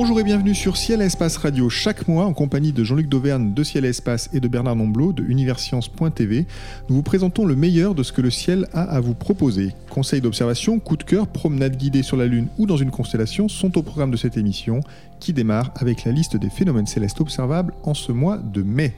Bonjour 0.00 0.20
et 0.20 0.22
bienvenue 0.22 0.54
sur 0.54 0.76
Ciel 0.76 1.02
et 1.02 1.06
Espace 1.06 1.36
Radio 1.38 1.68
chaque 1.68 2.06
mois 2.06 2.24
en 2.24 2.32
compagnie 2.32 2.70
de 2.70 2.84
Jean-Luc 2.84 3.08
Dauvergne 3.08 3.52
de 3.52 3.64
Ciel 3.64 3.84
et 3.84 3.88
Espace 3.88 4.30
et 4.32 4.38
de 4.38 4.46
Bernard 4.46 4.76
Nomblot 4.76 5.12
de 5.12 5.24
Universcience.tv. 5.24 6.46
Nous 6.88 6.94
vous 6.94 7.02
présentons 7.02 7.44
le 7.44 7.56
meilleur 7.56 7.96
de 7.96 8.04
ce 8.04 8.12
que 8.12 8.20
le 8.20 8.30
ciel 8.30 8.68
a 8.72 8.82
à 8.82 9.00
vous 9.00 9.14
proposer. 9.14 9.72
Conseils 9.90 10.20
d'observation, 10.20 10.78
coups 10.78 11.04
de 11.04 11.10
cœur, 11.10 11.26
promenades 11.26 11.76
guidées 11.76 12.04
sur 12.04 12.16
la 12.16 12.26
Lune 12.26 12.46
ou 12.58 12.66
dans 12.66 12.76
une 12.76 12.92
constellation 12.92 13.48
sont 13.48 13.76
au 13.76 13.82
programme 13.82 14.12
de 14.12 14.16
cette 14.16 14.36
émission 14.36 14.82
qui 15.18 15.32
démarre 15.32 15.72
avec 15.74 16.04
la 16.04 16.12
liste 16.12 16.36
des 16.36 16.48
phénomènes 16.48 16.86
célestes 16.86 17.20
observables 17.20 17.74
en 17.82 17.94
ce 17.94 18.12
mois 18.12 18.38
de 18.38 18.62
mai. 18.62 18.94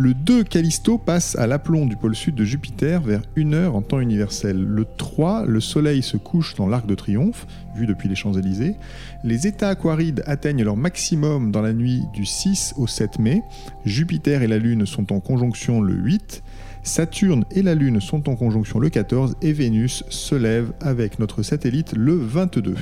Le 0.00 0.14
2 0.14 0.44
Callisto 0.44 0.96
passe 0.96 1.34
à 1.34 1.48
l'aplomb 1.48 1.84
du 1.84 1.96
pôle 1.96 2.14
sud 2.14 2.36
de 2.36 2.44
Jupiter 2.44 3.00
vers 3.00 3.22
1 3.36 3.52
heure 3.52 3.74
en 3.74 3.82
temps 3.82 3.98
universel. 3.98 4.56
Le 4.56 4.86
3, 4.96 5.44
le 5.44 5.58
Soleil 5.58 6.04
se 6.04 6.16
couche 6.16 6.54
dans 6.54 6.68
l'Arc 6.68 6.86
de 6.86 6.94
Triomphe, 6.94 7.48
vu 7.74 7.84
depuis 7.84 8.08
les 8.08 8.14
Champs-Élysées. 8.14 8.76
Les 9.24 9.48
états 9.48 9.70
aquarides 9.70 10.22
atteignent 10.24 10.62
leur 10.62 10.76
maximum 10.76 11.50
dans 11.50 11.62
la 11.62 11.72
nuit 11.72 12.04
du 12.14 12.24
6 12.24 12.74
au 12.76 12.86
7 12.86 13.18
mai. 13.18 13.42
Jupiter 13.84 14.42
et 14.42 14.46
la 14.46 14.58
Lune 14.58 14.86
sont 14.86 15.12
en 15.12 15.18
conjonction 15.18 15.80
le 15.80 15.94
8. 15.94 16.44
Saturne 16.84 17.44
et 17.50 17.62
la 17.62 17.74
Lune 17.74 18.00
sont 18.00 18.28
en 18.28 18.36
conjonction 18.36 18.78
le 18.78 18.90
14 18.90 19.34
et 19.42 19.52
Vénus 19.52 20.04
se 20.10 20.36
lève 20.36 20.70
avec 20.80 21.18
notre 21.18 21.42
satellite 21.42 21.94
le 21.96 22.14
22. 22.14 22.76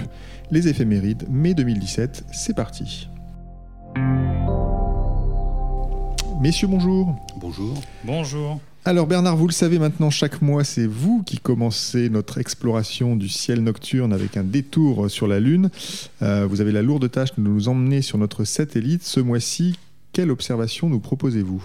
Les 0.50 0.68
éphémérides 0.68 1.24
mai 1.30 1.54
2017, 1.54 2.26
c'est 2.30 2.54
parti. 2.54 3.08
Messieurs, 6.40 6.68
bonjour. 6.68 7.16
Bonjour. 7.38 7.80
Bonjour. 8.04 8.60
Alors 8.84 9.06
Bernard, 9.06 9.36
vous 9.36 9.46
le 9.46 9.52
savez 9.52 9.78
maintenant, 9.78 10.10
chaque 10.10 10.42
mois, 10.42 10.64
c'est 10.64 10.86
vous 10.86 11.22
qui 11.24 11.38
commencez 11.38 12.10
notre 12.10 12.38
exploration 12.38 13.16
du 13.16 13.28
ciel 13.28 13.60
nocturne 13.62 14.12
avec 14.12 14.36
un 14.36 14.44
détour 14.44 15.10
sur 15.10 15.26
la 15.26 15.40
Lune. 15.40 15.70
Euh, 16.20 16.46
vous 16.46 16.60
avez 16.60 16.72
la 16.72 16.82
lourde 16.82 17.10
tâche 17.10 17.34
de 17.36 17.42
nous 17.42 17.68
emmener 17.68 18.02
sur 18.02 18.18
notre 18.18 18.44
satellite. 18.44 19.02
Ce 19.02 19.18
mois-ci, 19.18 19.76
quelle 20.12 20.30
observation 20.30 20.90
nous 20.90 21.00
proposez-vous? 21.00 21.64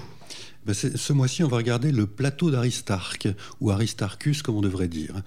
Ben, 0.65 0.73
Ce 0.73 1.13
mois-ci, 1.13 1.43
on 1.43 1.47
va 1.49 1.57
regarder 1.57 1.91
le 1.91 2.07
plateau 2.07 2.49
d'Aristarque, 2.49 3.27
ou 3.59 3.71
Aristarchus 3.71 4.37
comme 4.41 4.55
on 4.55 4.61
devrait 4.61 4.87
dire. 4.87 5.21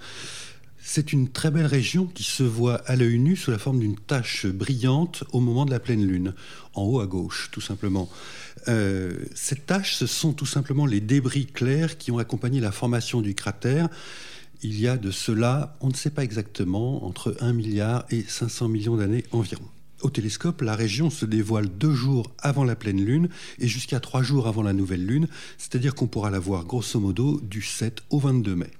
C'est 0.87 1.13
une 1.13 1.29
très 1.29 1.49
belle 1.49 1.65
région 1.65 2.05
qui 2.05 2.23
se 2.23 2.43
voit 2.43 2.75
à 2.85 2.95
l'œil 2.95 3.17
nu 3.17 3.35
sous 3.35 3.49
la 3.49 3.57
forme 3.57 3.79
d'une 3.79 3.95
tache 3.95 4.45
brillante 4.45 5.23
au 5.31 5.39
moment 5.39 5.65
de 5.65 5.71
la 5.71 5.79
pleine 5.79 6.05
lune, 6.05 6.35
en 6.75 6.83
haut 6.83 6.99
à 6.99 7.07
gauche, 7.07 7.49
tout 7.51 7.59
simplement. 7.59 8.07
Euh, 8.67 9.13
cette 9.33 9.65
tache, 9.65 9.95
ce 9.95 10.07
sont 10.07 10.33
tout 10.33 10.45
simplement 10.45 10.85
les 10.85 10.99
débris 10.99 11.45
clairs 11.45 11.97
qui 11.97 12.11
ont 12.11 12.17
accompagné 12.17 12.59
la 12.59 12.71
formation 12.71 13.21
du 13.21 13.35
cratère. 13.35 13.89
Il 14.63 14.79
y 14.79 14.87
a 14.87 14.97
de 14.97 15.11
cela, 15.11 15.77
on 15.81 15.89
ne 15.89 15.93
sait 15.93 16.09
pas 16.09 16.23
exactement, 16.23 17.05
entre 17.05 17.35
1 17.39 17.53
milliard 17.53 18.05
et 18.09 18.23
500 18.23 18.69
millions 18.69 18.97
d'années 18.97 19.25
environ. 19.31 19.65
Au 20.01 20.09
télescope, 20.09 20.61
la 20.61 20.75
région 20.75 21.09
se 21.09 21.25
dévoile 21.25 21.67
deux 21.67 21.93
jours 21.93 22.31
avant 22.39 22.63
la 22.63 22.75
pleine 22.75 23.03
lune 23.03 23.29
et 23.59 23.67
jusqu'à 23.67 23.99
trois 23.99 24.23
jours 24.23 24.47
avant 24.47 24.61
la 24.61 24.73
nouvelle 24.73 25.05
lune, 25.05 25.27
c'est-à-dire 25.57 25.95
qu'on 25.95 26.07
pourra 26.07 26.29
la 26.29 26.39
voir 26.39 26.65
grosso 26.65 26.99
modo 26.99 27.39
du 27.41 27.61
7 27.61 28.03
au 28.09 28.19
22 28.19 28.55
mai. 28.55 28.71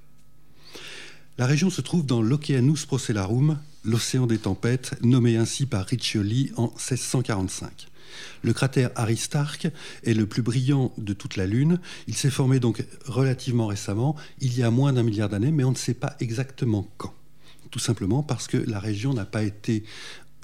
La 1.38 1.46
région 1.46 1.68
se 1.68 1.80
trouve 1.80 2.06
dans 2.06 2.22
l'Oceanus 2.22 2.86
Procellarum, 2.86 3.58
l'océan 3.86 4.26
des 4.26 4.38
tempêtes, 4.38 4.96
nommé 5.02 5.36
ainsi 5.36 5.64
par 5.64 5.86
Riccioli 5.86 6.52
en 6.56 6.66
1645. 6.66 7.88
Le 8.42 8.52
cratère 8.52 8.90
Aristarque 8.96 9.68
est 10.04 10.14
le 10.14 10.26
plus 10.26 10.42
brillant 10.42 10.92
de 10.98 11.12
toute 11.12 11.36
la 11.36 11.46
Lune. 11.46 11.80
Il 12.06 12.16
s'est 12.16 12.30
formé 12.30 12.60
donc 12.60 12.84
relativement 13.06 13.66
récemment, 13.66 14.16
il 14.40 14.56
y 14.56 14.62
a 14.62 14.70
moins 14.70 14.92
d'un 14.92 15.02
milliard 15.02 15.28
d'années, 15.28 15.52
mais 15.52 15.64
on 15.64 15.70
ne 15.70 15.76
sait 15.76 15.94
pas 15.94 16.16
exactement 16.20 16.88
quand. 16.96 17.14
Tout 17.70 17.78
simplement 17.78 18.22
parce 18.22 18.46
que 18.46 18.56
la 18.56 18.80
région 18.80 19.14
n'a 19.14 19.24
pas 19.24 19.42
été 19.42 19.84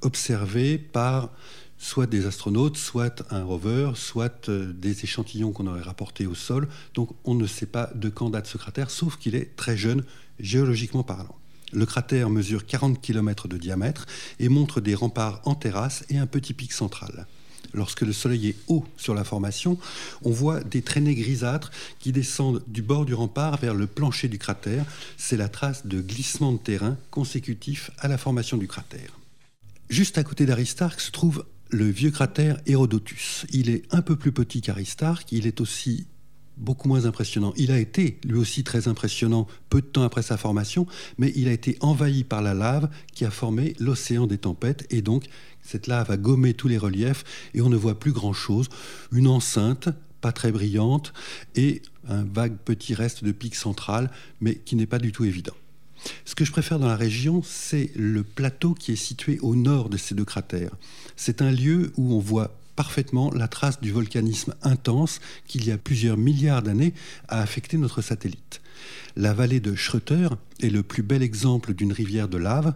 observée 0.02 0.78
par 0.78 1.30
soit 1.78 2.06
des 2.06 2.26
astronautes, 2.26 2.76
soit 2.76 3.24
un 3.30 3.42
rover, 3.42 3.92
soit 3.94 4.48
euh, 4.48 4.72
des 4.72 5.02
échantillons 5.02 5.50
qu'on 5.50 5.66
aurait 5.66 5.80
rapportés 5.80 6.26
au 6.26 6.34
sol. 6.34 6.68
Donc 6.94 7.10
on 7.24 7.34
ne 7.34 7.46
sait 7.46 7.66
pas 7.66 7.90
de 7.94 8.08
quand 8.08 8.30
date 8.30 8.46
ce 8.46 8.56
cratère, 8.56 8.90
sauf 8.90 9.16
qu'il 9.16 9.34
est 9.34 9.56
très 9.56 9.76
jeune, 9.76 10.04
géologiquement 10.38 11.02
parlant. 11.02 11.36
Le 11.72 11.86
cratère 11.86 12.28
mesure 12.28 12.66
40 12.66 13.00
km 13.00 13.48
de 13.48 13.56
diamètre 13.56 14.06
et 14.38 14.48
montre 14.48 14.80
des 14.80 14.94
remparts 14.94 15.40
en 15.44 15.54
terrasse 15.54 16.04
et 16.10 16.18
un 16.18 16.26
petit 16.26 16.52
pic 16.52 16.72
central. 16.72 17.26
Lorsque 17.74 18.02
le 18.02 18.12
soleil 18.12 18.48
est 18.48 18.56
haut 18.68 18.84
sur 18.98 19.14
la 19.14 19.24
formation, 19.24 19.78
on 20.22 20.30
voit 20.30 20.62
des 20.62 20.82
traînées 20.82 21.14
grisâtres 21.14 21.70
qui 21.98 22.12
descendent 22.12 22.62
du 22.66 22.82
bord 22.82 23.06
du 23.06 23.14
rempart 23.14 23.56
vers 23.56 23.74
le 23.74 23.86
plancher 23.86 24.28
du 24.28 24.38
cratère. 24.38 24.84
C'est 25.16 25.38
la 25.38 25.48
trace 25.48 25.86
de 25.86 26.02
glissement 26.02 26.52
de 26.52 26.58
terrain 26.58 26.98
consécutif 27.10 27.90
à 27.98 28.08
la 28.08 28.18
formation 28.18 28.58
du 28.58 28.68
cratère. 28.68 29.18
Juste 29.88 30.18
à 30.18 30.24
côté 30.24 30.44
d'Aristarque 30.44 31.00
se 31.00 31.10
trouve 31.10 31.46
le 31.70 31.88
vieux 31.88 32.10
cratère 32.10 32.60
Hérodotus. 32.66 33.46
Il 33.50 33.70
est 33.70 33.82
un 33.90 34.02
peu 34.02 34.16
plus 34.16 34.32
petit 34.32 34.60
qu'Aristarque, 34.60 35.32
il 35.32 35.46
est 35.46 35.62
aussi 35.62 36.06
beaucoup 36.62 36.88
moins 36.88 37.04
impressionnant. 37.04 37.52
Il 37.56 37.70
a 37.70 37.78
été 37.78 38.18
lui 38.24 38.38
aussi 38.38 38.64
très 38.64 38.88
impressionnant 38.88 39.46
peu 39.68 39.80
de 39.80 39.86
temps 39.86 40.02
après 40.02 40.22
sa 40.22 40.36
formation, 40.36 40.86
mais 41.18 41.32
il 41.36 41.48
a 41.48 41.52
été 41.52 41.76
envahi 41.80 42.24
par 42.24 42.40
la 42.40 42.54
lave 42.54 42.88
qui 43.12 43.24
a 43.24 43.30
formé 43.30 43.74
l'océan 43.78 44.26
des 44.26 44.38
tempêtes 44.38 44.86
et 44.90 45.02
donc 45.02 45.26
cette 45.62 45.86
lave 45.86 46.10
a 46.10 46.16
gommé 46.16 46.54
tous 46.54 46.68
les 46.68 46.78
reliefs 46.78 47.24
et 47.54 47.60
on 47.60 47.68
ne 47.68 47.76
voit 47.76 47.98
plus 47.98 48.12
grand-chose. 48.12 48.68
Une 49.12 49.28
enceinte 49.28 49.88
pas 50.20 50.32
très 50.32 50.52
brillante 50.52 51.12
et 51.56 51.82
un 52.08 52.24
vague 52.24 52.56
petit 52.56 52.94
reste 52.94 53.24
de 53.24 53.32
pic 53.32 53.54
central, 53.54 54.10
mais 54.40 54.54
qui 54.54 54.76
n'est 54.76 54.86
pas 54.86 54.98
du 54.98 55.12
tout 55.12 55.24
évident. 55.24 55.54
Ce 56.24 56.34
que 56.34 56.44
je 56.44 56.52
préfère 56.52 56.78
dans 56.78 56.88
la 56.88 56.96
région, 56.96 57.42
c'est 57.44 57.90
le 57.94 58.22
plateau 58.22 58.74
qui 58.74 58.92
est 58.92 58.96
situé 58.96 59.38
au 59.40 59.54
nord 59.54 59.88
de 59.88 59.96
ces 59.96 60.14
deux 60.14 60.24
cratères. 60.24 60.74
C'est 61.16 61.42
un 61.42 61.50
lieu 61.50 61.92
où 61.96 62.14
on 62.14 62.18
voit 62.18 62.56
parfaitement 62.76 63.30
la 63.32 63.48
trace 63.48 63.80
du 63.80 63.92
volcanisme 63.92 64.54
intense 64.62 65.20
qui, 65.46 65.58
il 65.58 65.66
y 65.66 65.72
a 65.72 65.78
plusieurs 65.78 66.16
milliards 66.16 66.62
d'années, 66.62 66.94
a 67.28 67.40
affecté 67.40 67.76
notre 67.76 68.02
satellite. 68.02 68.60
La 69.16 69.34
vallée 69.34 69.60
de 69.60 69.74
Schroeter 69.74 70.28
est 70.60 70.70
le 70.70 70.82
plus 70.82 71.02
bel 71.02 71.22
exemple 71.22 71.74
d'une 71.74 71.92
rivière 71.92 72.28
de 72.28 72.38
lave 72.38 72.74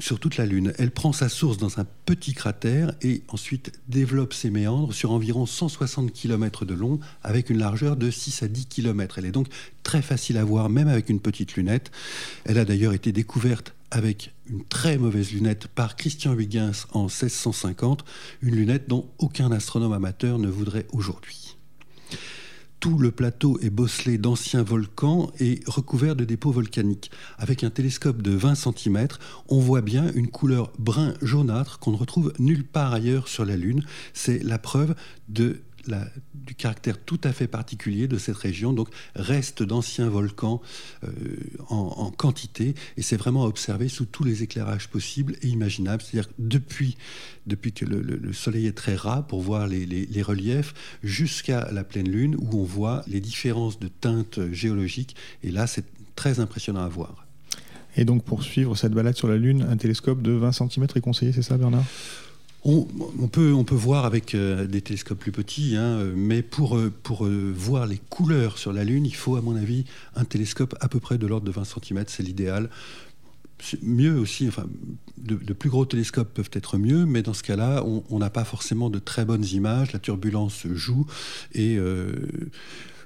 sur 0.00 0.18
toute 0.18 0.36
la 0.36 0.46
Lune. 0.46 0.72
Elle 0.78 0.90
prend 0.90 1.12
sa 1.12 1.28
source 1.28 1.58
dans 1.58 1.78
un 1.78 1.86
petit 2.06 2.34
cratère 2.34 2.92
et 3.02 3.22
ensuite 3.28 3.72
développe 3.88 4.34
ses 4.34 4.50
méandres 4.50 4.92
sur 4.92 5.12
environ 5.12 5.46
160 5.46 6.12
km 6.12 6.64
de 6.64 6.74
long 6.74 6.98
avec 7.22 7.50
une 7.50 7.58
largeur 7.58 7.96
de 7.96 8.10
6 8.10 8.42
à 8.42 8.48
10 8.48 8.66
km. 8.66 9.18
Elle 9.18 9.26
est 9.26 9.32
donc 9.32 9.48
très 9.82 10.02
facile 10.02 10.38
à 10.38 10.44
voir 10.44 10.68
même 10.68 10.88
avec 10.88 11.08
une 11.08 11.20
petite 11.20 11.54
lunette. 11.54 11.92
Elle 12.44 12.58
a 12.58 12.64
d'ailleurs 12.64 12.92
été 12.92 13.12
découverte 13.12 13.74
avec 13.94 14.34
une 14.46 14.64
très 14.64 14.98
mauvaise 14.98 15.32
lunette 15.32 15.68
par 15.68 15.94
Christian 15.94 16.34
Huygens 16.34 16.86
en 16.92 17.04
1650, 17.04 18.04
une 18.42 18.56
lunette 18.56 18.88
dont 18.88 19.08
aucun 19.18 19.52
astronome 19.52 19.92
amateur 19.92 20.38
ne 20.38 20.48
voudrait 20.48 20.86
aujourd'hui 20.92 21.56
tout 22.84 22.98
le 22.98 23.10
plateau 23.10 23.58
est 23.62 23.70
bosselé 23.70 24.18
d'anciens 24.18 24.62
volcans 24.62 25.32
et 25.40 25.60
recouvert 25.66 26.14
de 26.14 26.26
dépôts 26.26 26.50
volcaniques. 26.50 27.10
Avec 27.38 27.64
un 27.64 27.70
télescope 27.70 28.20
de 28.20 28.32
20 28.32 28.56
cm, 28.56 29.08
on 29.48 29.58
voit 29.58 29.80
bien 29.80 30.12
une 30.12 30.28
couleur 30.28 30.70
brun 30.78 31.14
jaunâtre 31.22 31.78
qu'on 31.78 31.92
ne 31.92 31.96
retrouve 31.96 32.34
nulle 32.38 32.62
part 32.62 32.92
ailleurs 32.92 33.28
sur 33.28 33.46
la 33.46 33.56
Lune. 33.56 33.82
C'est 34.12 34.42
la 34.42 34.58
preuve 34.58 34.94
de 35.30 35.62
du 36.34 36.54
caractère 36.54 36.98
tout 36.98 37.20
à 37.24 37.32
fait 37.32 37.46
particulier 37.46 38.08
de 38.08 38.18
cette 38.18 38.36
région, 38.36 38.72
donc 38.72 38.88
reste 39.14 39.62
d'anciens 39.62 40.08
volcans 40.08 40.60
euh, 41.04 41.08
en, 41.68 42.10
quantité, 42.10 42.74
et 42.96 43.02
c'est 43.02 43.16
vraiment 43.16 43.44
à 43.44 43.46
observer 43.46 43.88
sous 43.88 44.04
tous 44.04 44.24
les 44.24 44.42
éclairages 44.42 44.88
possibles 44.88 45.36
et 45.42 45.48
imaginables, 45.48 46.02
c'est-à-dire 46.02 46.30
depuis, 46.38 46.96
depuis 47.46 47.72
que 47.72 47.84
le, 47.84 48.32
Soleil 48.32 48.66
est 48.66 48.76
très 48.76 48.94
ras 48.94 49.22
pour 49.22 49.40
voir 49.40 49.66
les, 49.66 49.86
les 49.86 50.22
reliefs, 50.22 50.74
jusqu'à 51.02 51.70
la 51.72 51.84
pleine 51.84 52.08
Lune, 52.08 52.36
où 52.38 52.60
on 52.60 52.64
voit 52.64 53.02
les 53.06 53.20
différences 53.20 53.78
de 53.78 53.88
teintes 53.88 54.40
géologiques, 54.52 55.16
et 55.42 55.50
là 55.50 55.66
c'est 55.66 55.84
très 56.14 56.40
impressionnant 56.40 56.84
à 56.84 56.88
voir. 56.88 57.26
Et 57.96 58.04
donc 58.04 58.24
pour 58.24 58.42
suivre 58.42 58.74
cette 58.76 58.92
balade 58.92 59.16
sur 59.16 59.28
la 59.28 59.36
Lune, 59.36 59.66
un 59.68 59.76
télescope 59.76 60.22
de 60.22 60.32
20 60.32 60.52
cm 60.52 60.86
est 60.94 61.00
conseillé, 61.00 61.32
c'est 61.32 61.42
ça 61.42 61.56
Bernard? 61.56 61.84
On, 62.64 63.28
peut, 63.28 63.52
on 63.52 63.64
peut 63.64 63.74
voir 63.74 64.06
avec 64.06 64.34
euh, 64.34 64.66
des 64.66 64.80
télescopes 64.80 65.18
plus 65.18 65.32
petits, 65.32 65.76
hein, 65.76 65.98
mais 66.14 66.42
pour, 66.42 66.78
euh, 66.78 66.90
pour 67.02 67.26
euh, 67.26 67.52
voir 67.54 67.86
les 67.86 67.98
couleurs 67.98 68.56
sur 68.56 68.72
la 68.72 68.84
Lune, 68.84 69.04
il 69.04 69.14
faut, 69.14 69.36
à 69.36 69.42
mon 69.42 69.54
avis, 69.54 69.84
un 70.16 70.24
télescope 70.24 70.74
à 70.80 70.88
peu 70.88 70.98
près 70.98 71.18
de 71.18 71.26
l'ordre 71.26 71.46
de 71.46 71.52
20 71.52 71.64
cm, 71.64 72.04
c'est 72.08 72.22
l'idéal. 72.22 72.70
mieux 73.82 74.18
aussi, 74.18 74.48
enfin, 74.48 74.64
de, 75.18 75.52
plus 75.52 75.68
gros 75.68 75.84
télescopes 75.84 76.32
peuvent 76.32 76.50
être 76.54 76.78
mieux, 76.78 77.04
mais 77.04 77.22
dans 77.22 77.34
ce 77.34 77.42
cas-là, 77.42 77.84
on 77.84 78.18
n'a 78.18 78.30
pas 78.30 78.44
forcément 78.44 78.88
de 78.88 78.98
très 78.98 79.26
bonnes 79.26 79.44
images, 79.44 79.92
la 79.92 79.98
turbulence 79.98 80.66
joue, 80.72 81.06
et 81.52 81.78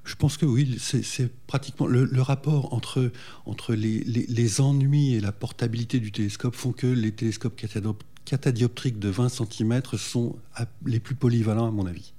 je 0.08 0.14
pense 0.14 0.38
que 0.38 0.46
oui, 0.46 0.78
c'est 0.80 1.30
pratiquement 1.46 1.86
le, 1.86 2.22
rapport 2.22 2.72
entre, 2.72 3.12
entre 3.44 3.74
les, 3.74 4.00
les, 4.00 4.60
ennuis 4.60 5.14
et 5.14 5.20
la 5.20 5.32
portabilité 5.32 6.00
du 6.00 6.10
télescope 6.12 6.56
font 6.56 6.72
que 6.72 6.86
les 6.86 7.12
télescopes 7.12 7.54
catadioptriques 8.28 8.98
de 8.98 9.08
20 9.08 9.28
cm 9.30 9.80
sont 9.96 10.36
les 10.84 11.00
plus 11.00 11.14
polyvalents 11.14 11.66
à 11.66 11.70
mon 11.70 11.86
avis. 11.86 12.12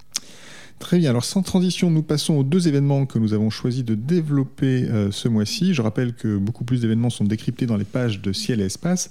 Très 0.79 0.97
bien, 0.97 1.09
alors 1.09 1.25
sans 1.25 1.43
transition, 1.43 1.91
nous 1.91 2.01
passons 2.01 2.35
aux 2.35 2.43
deux 2.43 2.67
événements 2.67 3.05
que 3.05 3.19
nous 3.19 3.33
avons 3.33 3.49
choisi 3.49 3.83
de 3.83 3.95
développer 3.95 4.85
euh, 4.85 5.11
ce 5.11 5.27
mois-ci. 5.27 5.73
Je 5.73 5.81
rappelle 5.81 6.13
que 6.13 6.37
beaucoup 6.37 6.63
plus 6.63 6.81
d'événements 6.81 7.09
sont 7.09 7.25
décryptés 7.25 7.65
dans 7.65 7.75
les 7.75 7.83
pages 7.83 8.21
de 8.21 8.31
Ciel 8.31 8.61
et 8.61 8.65
Espace. 8.65 9.09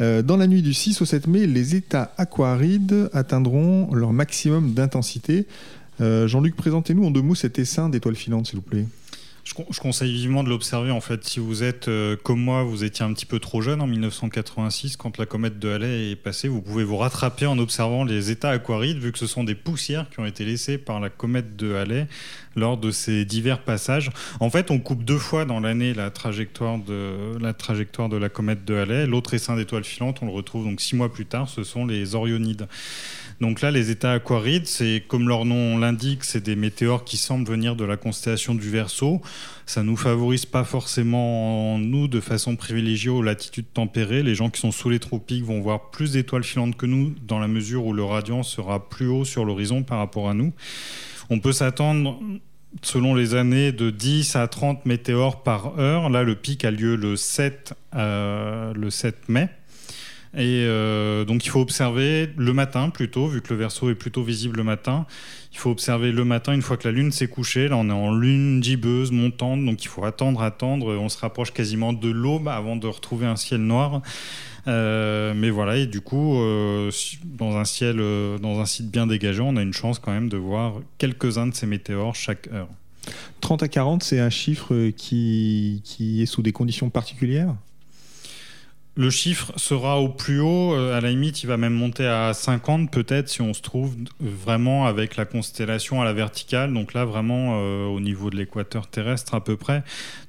Euh, 0.00 0.22
dans 0.22 0.38
la 0.38 0.46
nuit 0.46 0.62
du 0.62 0.72
6 0.72 1.02
au 1.02 1.04
7 1.04 1.26
mai, 1.26 1.46
les 1.46 1.76
états 1.76 2.12
aquarides 2.16 3.10
atteindront 3.12 3.94
leur 3.94 4.12
maximum 4.12 4.72
d'intensité. 4.72 5.46
Euh, 6.00 6.26
Jean-Luc, 6.26 6.56
présentez-nous 6.56 7.04
en 7.04 7.10
deux 7.10 7.22
mots 7.22 7.34
cet 7.34 7.58
essaim 7.58 7.90
d'étoiles 7.90 8.16
filantes, 8.16 8.46
s'il 8.46 8.56
vous 8.56 8.62
plaît. 8.62 8.86
Je, 9.44 9.80
conseille 9.80 10.12
vivement 10.12 10.44
de 10.44 10.48
l'observer. 10.48 10.92
En 10.92 11.00
fait, 11.00 11.24
si 11.24 11.40
vous 11.40 11.64
êtes 11.64 11.88
euh, 11.88 12.16
comme 12.22 12.40
moi, 12.40 12.62
vous 12.62 12.84
étiez 12.84 13.04
un 13.04 13.12
petit 13.12 13.26
peu 13.26 13.40
trop 13.40 13.60
jeune 13.60 13.80
en 13.80 13.88
1986 13.88 14.96
quand 14.96 15.18
la 15.18 15.26
comète 15.26 15.58
de 15.58 15.68
Halley 15.68 16.12
est 16.12 16.16
passée, 16.16 16.46
vous 16.46 16.62
pouvez 16.62 16.84
vous 16.84 16.96
rattraper 16.96 17.46
en 17.46 17.58
observant 17.58 18.04
les 18.04 18.30
états 18.30 18.50
aquarides, 18.50 18.98
vu 18.98 19.10
que 19.10 19.18
ce 19.18 19.26
sont 19.26 19.42
des 19.42 19.56
poussières 19.56 20.08
qui 20.10 20.20
ont 20.20 20.26
été 20.26 20.44
laissées 20.44 20.78
par 20.78 21.00
la 21.00 21.10
comète 21.10 21.56
de 21.56 21.74
Halley 21.74 22.06
lors 22.54 22.76
de 22.76 22.92
ces 22.92 23.24
divers 23.24 23.60
passages. 23.62 24.10
En 24.38 24.48
fait, 24.48 24.70
on 24.70 24.78
coupe 24.78 25.04
deux 25.04 25.18
fois 25.18 25.44
dans 25.44 25.58
l'année 25.58 25.92
la 25.92 26.10
trajectoire 26.10 26.78
de 26.78 27.36
la 27.40 27.52
trajectoire 27.52 28.08
de 28.08 28.16
la 28.16 28.28
comète 28.28 28.64
de 28.64 28.74
Halley. 28.74 29.06
L'autre 29.06 29.34
essaim 29.34 29.56
d'étoiles 29.56 29.84
filantes, 29.84 30.18
on 30.22 30.26
le 30.26 30.32
retrouve 30.32 30.64
donc 30.64 30.80
six 30.80 30.94
mois 30.94 31.12
plus 31.12 31.26
tard. 31.26 31.48
Ce 31.48 31.64
sont 31.64 31.84
les 31.84 32.14
Orionides. 32.14 32.68
Donc 33.42 33.60
là, 33.60 33.72
les 33.72 33.90
états 33.90 34.12
aquarides, 34.12 34.68
c'est 34.68 35.02
comme 35.08 35.28
leur 35.28 35.44
nom 35.44 35.76
l'indique, 35.76 36.22
c'est 36.22 36.44
des 36.44 36.54
météores 36.54 37.02
qui 37.02 37.16
semblent 37.16 37.48
venir 37.48 37.74
de 37.74 37.84
la 37.84 37.96
constellation 37.96 38.54
du 38.54 38.70
Verseau. 38.70 39.20
Ça 39.66 39.82
nous 39.82 39.96
favorise 39.96 40.46
pas 40.46 40.62
forcément 40.62 41.76
nous 41.76 42.06
de 42.06 42.20
façon 42.20 42.54
privilégiée 42.54 43.10
aux 43.10 43.20
latitudes 43.20 43.66
tempérées. 43.74 44.22
Les 44.22 44.36
gens 44.36 44.48
qui 44.48 44.60
sont 44.60 44.70
sous 44.70 44.90
les 44.90 45.00
tropiques 45.00 45.42
vont 45.42 45.60
voir 45.60 45.90
plus 45.90 46.12
d'étoiles 46.12 46.44
filantes 46.44 46.76
que 46.76 46.86
nous 46.86 47.16
dans 47.26 47.40
la 47.40 47.48
mesure 47.48 47.84
où 47.84 47.92
le 47.92 48.04
radiant 48.04 48.44
sera 48.44 48.88
plus 48.88 49.08
haut 49.08 49.24
sur 49.24 49.44
l'horizon 49.44 49.82
par 49.82 49.98
rapport 49.98 50.30
à 50.30 50.34
nous. 50.34 50.52
On 51.28 51.40
peut 51.40 51.52
s'attendre 51.52 52.20
selon 52.80 53.16
les 53.16 53.34
années, 53.34 53.72
de 53.72 53.90
10 53.90 54.36
à 54.36 54.46
30 54.46 54.86
météores 54.86 55.42
par 55.42 55.80
heure. 55.80 56.10
Là, 56.10 56.22
le 56.22 56.36
pic 56.36 56.64
a 56.64 56.70
lieu 56.70 56.94
le 56.94 57.16
7, 57.16 57.74
euh, 57.96 58.72
le 58.72 58.88
7 58.88 59.28
mai. 59.28 59.48
Et 60.34 60.64
euh, 60.66 61.26
donc 61.26 61.44
il 61.44 61.50
faut 61.50 61.60
observer 61.60 62.30
le 62.36 62.52
matin 62.54 62.88
plutôt, 62.88 63.26
vu 63.26 63.42
que 63.42 63.52
le 63.52 63.58
verso 63.58 63.90
est 63.90 63.94
plutôt 63.94 64.22
visible 64.22 64.56
le 64.56 64.64
matin. 64.64 65.06
Il 65.52 65.58
faut 65.58 65.70
observer 65.70 66.10
le 66.10 66.24
matin 66.24 66.54
une 66.54 66.62
fois 66.62 66.78
que 66.78 66.88
la 66.88 66.92
lune 66.92 67.12
s'est 67.12 67.28
couchée. 67.28 67.68
Là 67.68 67.76
on 67.76 67.88
est 67.90 67.92
en 67.92 68.14
lune 68.14 68.62
gibbeuse, 68.62 69.12
montante, 69.12 69.64
donc 69.64 69.84
il 69.84 69.88
faut 69.88 70.04
attendre, 70.04 70.42
attendre. 70.42 70.96
On 70.96 71.10
se 71.10 71.18
rapproche 71.18 71.52
quasiment 71.52 71.92
de 71.92 72.08
l'aube 72.08 72.48
avant 72.48 72.76
de 72.76 72.86
retrouver 72.86 73.26
un 73.26 73.36
ciel 73.36 73.60
noir. 73.60 74.00
Euh, 74.68 75.34
mais 75.36 75.50
voilà, 75.50 75.76
et 75.76 75.86
du 75.86 76.00
coup, 76.00 76.38
euh, 76.38 76.90
dans 77.24 77.56
un 77.56 77.64
ciel, 77.64 77.96
dans 78.40 78.60
un 78.60 78.66
site 78.66 78.90
bien 78.90 79.06
dégagé, 79.06 79.42
on 79.42 79.56
a 79.56 79.62
une 79.62 79.72
chance 79.72 79.98
quand 79.98 80.12
même 80.12 80.28
de 80.30 80.36
voir 80.38 80.74
quelques-uns 80.96 81.48
de 81.48 81.54
ces 81.54 81.66
météores 81.66 82.14
chaque 82.14 82.48
heure. 82.52 82.68
30 83.40 83.64
à 83.64 83.68
40, 83.68 84.02
c'est 84.02 84.20
un 84.20 84.30
chiffre 84.30 84.90
qui, 84.90 85.82
qui 85.84 86.22
est 86.22 86.26
sous 86.26 86.42
des 86.42 86.52
conditions 86.52 86.88
particulières? 86.88 87.54
Le 88.94 89.08
chiffre 89.08 89.52
sera 89.56 90.00
au 90.00 90.10
plus 90.10 90.40
haut, 90.40 90.74
euh, 90.74 90.96
à 90.96 91.00
la 91.00 91.08
limite 91.08 91.42
il 91.42 91.46
va 91.46 91.56
même 91.56 91.72
monter 91.72 92.06
à 92.06 92.34
50 92.34 92.90
peut-être 92.90 93.30
si 93.30 93.40
on 93.40 93.54
se 93.54 93.62
trouve 93.62 93.96
vraiment 94.20 94.84
avec 94.84 95.16
la 95.16 95.24
constellation 95.24 96.02
à 96.02 96.04
la 96.04 96.12
verticale, 96.12 96.74
donc 96.74 96.92
là 96.92 97.06
vraiment 97.06 97.54
euh, 97.54 97.86
au 97.86 98.00
niveau 98.00 98.28
de 98.28 98.36
l'équateur 98.36 98.86
terrestre 98.88 99.34
à 99.34 99.42
peu 99.42 99.56
près. 99.56 99.82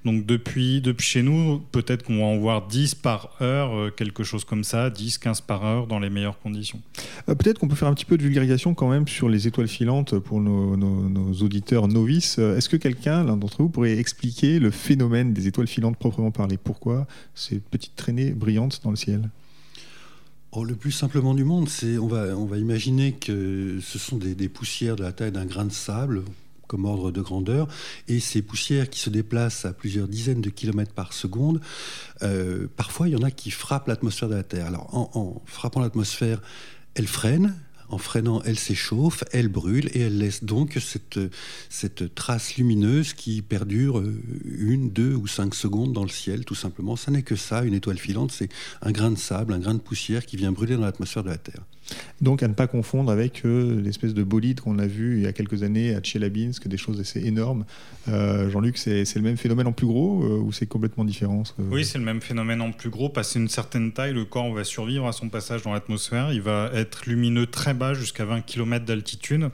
Donc 0.05 0.25
depuis, 0.25 0.81
depuis 0.81 1.05
chez 1.05 1.23
nous, 1.23 1.61
peut-être 1.71 2.03
qu'on 2.03 2.19
va 2.19 2.25
en 2.25 2.37
voir 2.37 2.67
10 2.67 2.95
par 2.95 3.35
heure, 3.41 3.75
euh, 3.75 3.89
quelque 3.89 4.23
chose 4.23 4.45
comme 4.45 4.63
ça, 4.63 4.89
10, 4.89 5.17
15 5.17 5.41
par 5.41 5.65
heure 5.65 5.87
dans 5.87 5.99
les 5.99 6.09
meilleures 6.09 6.39
conditions. 6.39 6.81
peut-être 7.25 7.59
qu'on 7.59 7.67
peut 7.67 7.75
faire 7.75 7.89
un 7.89 7.93
petit 7.93 8.05
peu 8.05 8.17
de 8.17 8.23
vulgarisation 8.23 8.73
quand 8.73 8.89
même 8.89 9.07
sur 9.09 9.27
les 9.27 9.45
étoiles 9.45 9.67
filantes 9.67 10.17
pour 10.19 10.39
nos, 10.39 10.77
nos 10.77 11.33
auditeurs 11.41 11.89
novices. 11.89 12.37
Est-ce 12.37 12.69
que 12.69 12.77
quelqu'un, 12.77 13.25
l'un 13.25 13.35
d'entre 13.35 13.61
vous, 13.61 13.69
pourrait 13.69 13.97
expliquer 13.97 14.59
le 14.59 14.71
phénomène 14.71 15.33
des 15.33 15.47
étoiles 15.47 15.67
filantes 15.67 15.97
proprement 15.97 16.31
parlé 16.31 16.57
Pourquoi 16.57 17.07
ces 17.35 17.59
petites 17.59 17.95
traînées 17.95 18.31
brillent? 18.31 18.52
Dans 18.83 18.91
le 18.91 18.95
ciel 18.95 19.29
oh, 20.51 20.63
le 20.63 20.75
plus 20.75 20.91
simplement 20.91 21.33
du 21.33 21.43
monde, 21.43 21.69
c'est 21.69 21.97
on 21.97 22.07
va, 22.07 22.57
imaginer 22.57 23.13
que 23.13 23.79
ce 23.81 23.99
sont 23.99 24.17
des, 24.17 24.49
poussières 24.49 24.95
de 24.95 25.03
la 25.03 25.11
taille 25.11 25.31
d'un 25.31 25.45
grain 25.45 25.65
de 25.65 25.71
sable, 25.71 26.23
comme 26.67 26.85
ordre 26.85 27.11
de 27.11 27.21
grandeur, 27.21 27.67
et 28.07 28.19
ces 28.19 28.41
poussières 28.41 28.89
qui 28.89 28.99
se 28.99 29.09
déplacent 29.09 29.65
à 29.65 29.73
plusieurs 29.73 30.07
dizaines 30.07 30.41
de 30.41 30.49
kilomètres 30.49 30.93
par 30.93 31.13
seconde, 31.13 31.59
euh, 32.21 32.67
parfois 32.75 33.07
il 33.07 33.13
y 33.13 33.15
en 33.15 33.23
a 33.23 33.31
qui 33.31 33.51
frappent 33.51 33.87
l'atmosphère 33.87 34.29
de 34.29 34.35
la 34.35 34.43
Terre. 34.43 34.67
Alors 34.67 34.93
en 34.93 35.41
frappant 35.45 35.81
l'atmosphère, 35.81 36.41
elles 36.95 37.07
freinent, 37.07 37.55
en 37.93 37.97
freinant, 37.97 38.41
elle 38.43 38.57
s'échauffe, 38.57 39.23
elle 39.31 39.47
brûle 39.47 39.89
et 39.93 40.01
elle 40.01 40.17
laisse 40.17 40.43
donc 40.43 40.77
cette, 40.81 41.19
cette 41.69 42.15
trace 42.15 42.57
lumineuse 42.57 43.13
qui 43.13 43.41
perdure 43.41 43.99
euh, 43.99 44.21
une, 44.45 44.89
deux 44.89 45.13
ou 45.13 45.27
cinq 45.27 45.53
secondes 45.53 45.93
dans 45.93 46.03
le 46.03 46.09
ciel, 46.09 46.43
tout 46.43 46.55
simplement. 46.55 46.95
Ça 46.95 47.11
n'est 47.11 47.21
que 47.21 47.35
ça, 47.35 47.63
une 47.63 47.73
étoile 47.73 47.99
filante, 47.99 48.31
c'est 48.31 48.49
un 48.81 48.91
grain 48.91 49.11
de 49.11 49.17
sable, 49.17 49.53
un 49.53 49.59
grain 49.59 49.75
de 49.75 49.79
poussière 49.79 50.25
qui 50.25 50.37
vient 50.37 50.51
brûler 50.51 50.75
dans 50.75 50.81
l'atmosphère 50.81 51.23
de 51.23 51.29
la 51.29 51.37
Terre. 51.37 51.63
Donc 52.21 52.43
à 52.43 52.47
ne 52.47 52.53
pas 52.53 52.67
confondre 52.67 53.11
avec 53.11 53.45
euh, 53.45 53.81
l'espèce 53.81 54.13
de 54.13 54.23
bolide 54.23 54.61
qu'on 54.61 54.79
a 54.79 54.87
vu 54.87 55.17
il 55.17 55.23
y 55.23 55.27
a 55.27 55.33
quelques 55.33 55.63
années 55.63 55.93
à 55.93 55.99
Tchelabinsk, 55.99 56.67
des 56.67 56.77
choses 56.77 56.99
assez 56.99 57.19
énormes. 57.25 57.65
Euh, 58.07 58.49
Jean-Luc, 58.49 58.77
c'est 58.77 59.15
le 59.15 59.21
même 59.21 59.37
phénomène 59.37 59.67
en 59.67 59.71
plus 59.71 59.87
gros 59.87 60.23
ou 60.23 60.51
c'est 60.51 60.65
complètement 60.65 61.05
différent 61.05 61.43
Oui, 61.57 61.85
c'est 61.85 61.97
le 61.97 62.03
même 62.03 62.21
phénomène 62.21 62.61
en 62.61 62.71
plus 62.71 62.89
gros. 62.89 63.09
Passer 63.09 63.39
une 63.39 63.49
certaine 63.49 63.91
taille, 63.91 64.13
le 64.13 64.25
corps 64.25 64.53
va 64.53 64.63
survivre 64.63 65.07
à 65.07 65.11
son 65.11 65.29
passage 65.29 65.63
dans 65.63 65.73
l'atmosphère. 65.73 66.31
Il 66.31 66.41
va 66.41 66.69
être 66.73 67.05
lumineux 67.05 67.47
très 67.47 67.73
bas 67.73 67.93
jusqu'à 67.93 68.25
20 68.25 68.41
km 68.41 68.85
d'altitude. 68.85 69.49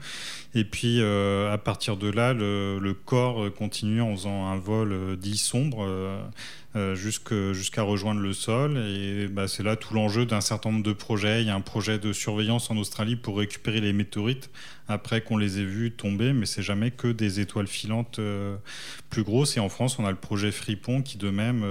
Et 0.54 0.64
puis 0.64 1.00
euh, 1.00 1.52
à 1.52 1.58
partir 1.58 1.96
de 1.96 2.10
là, 2.10 2.32
le, 2.32 2.94
corps 3.04 3.52
continue 3.54 4.00
en 4.00 4.14
faisant 4.16 4.46
un 4.46 4.56
vol 4.56 4.92
euh, 4.92 5.16
dit 5.16 5.38
sombre 5.38 5.88
euh, 6.76 6.94
jusqu'à 6.94 7.82
rejoindre 7.82 8.20
le 8.20 8.32
sol. 8.32 8.78
Et 8.78 9.28
bah, 9.28 9.48
c'est 9.48 9.62
là 9.62 9.76
tout 9.76 9.94
l'enjeu 9.94 10.26
d'un 10.26 10.40
certain 10.40 10.70
nombre 10.70 10.84
de 10.84 10.92
projets. 10.92 11.42
Il 11.42 11.46
y 11.46 11.50
a 11.50 11.54
un 11.54 11.60
projet 11.60 11.98
de 11.98 12.12
surveillance 12.12 12.70
en 12.70 12.76
Australie 12.76 13.16
pour 13.16 13.38
récupérer 13.38 13.80
les 13.80 13.92
météorites 13.92 14.50
après 14.88 15.20
qu'on 15.20 15.36
les 15.36 15.60
ait 15.60 15.64
vus 15.64 15.92
tomber, 15.92 16.32
mais 16.32 16.46
c'est 16.46 16.62
jamais 16.62 16.90
que 16.90 17.08
des 17.08 17.38
étoiles 17.40 17.68
filantes 17.68 18.18
plus 19.08 19.22
grosses. 19.22 19.56
Et 19.56 19.60
en 19.60 19.68
France, 19.68 19.98
on 20.00 20.04
a 20.04 20.10
le 20.10 20.16
projet 20.16 20.50
Fripon 20.50 21.02
qui, 21.02 21.16
de 21.16 21.30
même, 21.30 21.64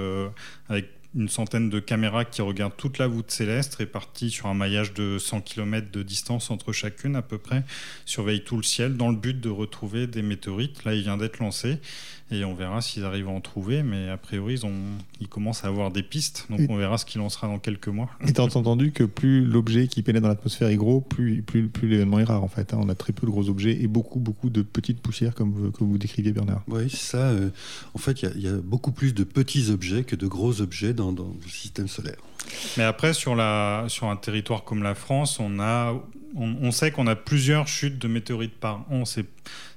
avec 0.69 0.87
une 1.15 1.29
centaine 1.29 1.69
de 1.69 1.79
caméras 1.79 2.25
qui 2.25 2.41
regardent 2.41 2.77
toute 2.77 2.97
la 2.97 3.07
voûte 3.07 3.31
céleste, 3.31 3.75
réparties 3.75 4.29
sur 4.29 4.47
un 4.47 4.53
maillage 4.53 4.93
de 4.93 5.17
100 5.17 5.41
km 5.41 5.91
de 5.91 6.03
distance 6.03 6.51
entre 6.51 6.71
chacune 6.71 7.15
à 7.15 7.21
peu 7.21 7.37
près, 7.37 7.63
surveillent 8.05 8.43
tout 8.43 8.57
le 8.57 8.63
ciel 8.63 8.95
dans 8.95 9.09
le 9.09 9.15
but 9.15 9.39
de 9.39 9.49
retrouver 9.49 10.07
des 10.07 10.21
météorites. 10.21 10.83
Là, 10.83 10.93
il 10.93 11.01
vient 11.01 11.17
d'être 11.17 11.39
lancé 11.39 11.79
et 12.31 12.45
on 12.45 12.53
verra 12.53 12.81
s'ils 12.81 13.05
arrivent 13.05 13.27
à 13.27 13.31
en 13.31 13.41
trouver, 13.41 13.81
mais 13.81 14.09
a 14.09 14.17
priori, 14.17 14.53
ils, 14.53 14.65
ont, 14.65 14.75
ils 15.19 15.27
commencent 15.27 15.65
à 15.65 15.67
avoir 15.67 15.91
des 15.91 16.03
pistes, 16.03 16.45
donc 16.49 16.61
on 16.69 16.77
verra 16.77 16.99
ce 16.99 17.05
qu'il 17.05 17.21
en 17.21 17.29
sera 17.29 17.47
dans 17.47 17.57
quelques 17.57 17.87
mois. 17.87 18.09
Et 18.27 18.33
tu 18.33 18.39
as 18.39 18.43
entendu 18.43 18.91
que 18.91 19.03
plus 19.03 19.43
l'objet 19.45 19.87
qui 19.87 20.03
pénètre 20.03 20.23
dans 20.23 20.29
l'atmosphère 20.29 20.67
est 20.67 20.75
gros, 20.75 21.01
plus, 21.01 21.41
plus, 21.41 21.67
plus 21.67 21.87
l'événement 21.87 22.19
est 22.19 22.25
rare 22.25 22.43
en 22.43 22.47
fait. 22.47 22.73
Hein. 22.73 22.79
On 22.81 22.89
a 22.89 22.95
très 22.95 23.13
peu 23.13 23.25
de 23.25 23.31
gros 23.31 23.49
objets 23.49 23.81
et 23.81 23.87
beaucoup, 23.87 24.19
beaucoup 24.19 24.51
de 24.51 24.61
petites 24.61 24.99
poussières, 24.99 25.33
comme, 25.33 25.71
comme 25.71 25.89
vous 25.89 25.97
décriviez 25.97 26.31
Bernard. 26.31 26.63
Oui, 26.67 26.87
c'est 26.89 26.97
ça. 26.97 27.29
Euh, 27.29 27.49
en 27.95 27.97
fait, 27.97 28.21
il 28.21 28.41
y, 28.41 28.47
a 28.47 28.57
beaucoup 28.57 28.91
plus 28.91 29.13
de 29.13 29.23
petits 29.23 29.71
objets 29.71 30.03
que 30.03 30.15
de 30.15 30.27
gros 30.27 30.61
objets 30.61 30.93
dans, 30.99 31.35
le 31.41 31.49
système 31.49 31.87
solaire. 31.87 32.17
Mais 32.77 32.83
après, 32.83 33.13
sur, 33.13 33.35
la, 33.35 33.85
sur 33.87 34.07
un 34.07 34.15
territoire 34.15 34.63
comme 34.63 34.83
la 34.83 34.95
France, 34.95 35.39
on, 35.39 35.59
a, 35.59 35.93
on, 36.35 36.55
on 36.61 36.71
sait 36.71 36.91
qu'on 36.91 37.07
a 37.07 37.15
plusieurs 37.15 37.67
chutes 37.67 37.99
de 37.99 38.07
météorites 38.07 38.59
par 38.59 38.85
an. 38.91 39.05
C'est 39.05 39.25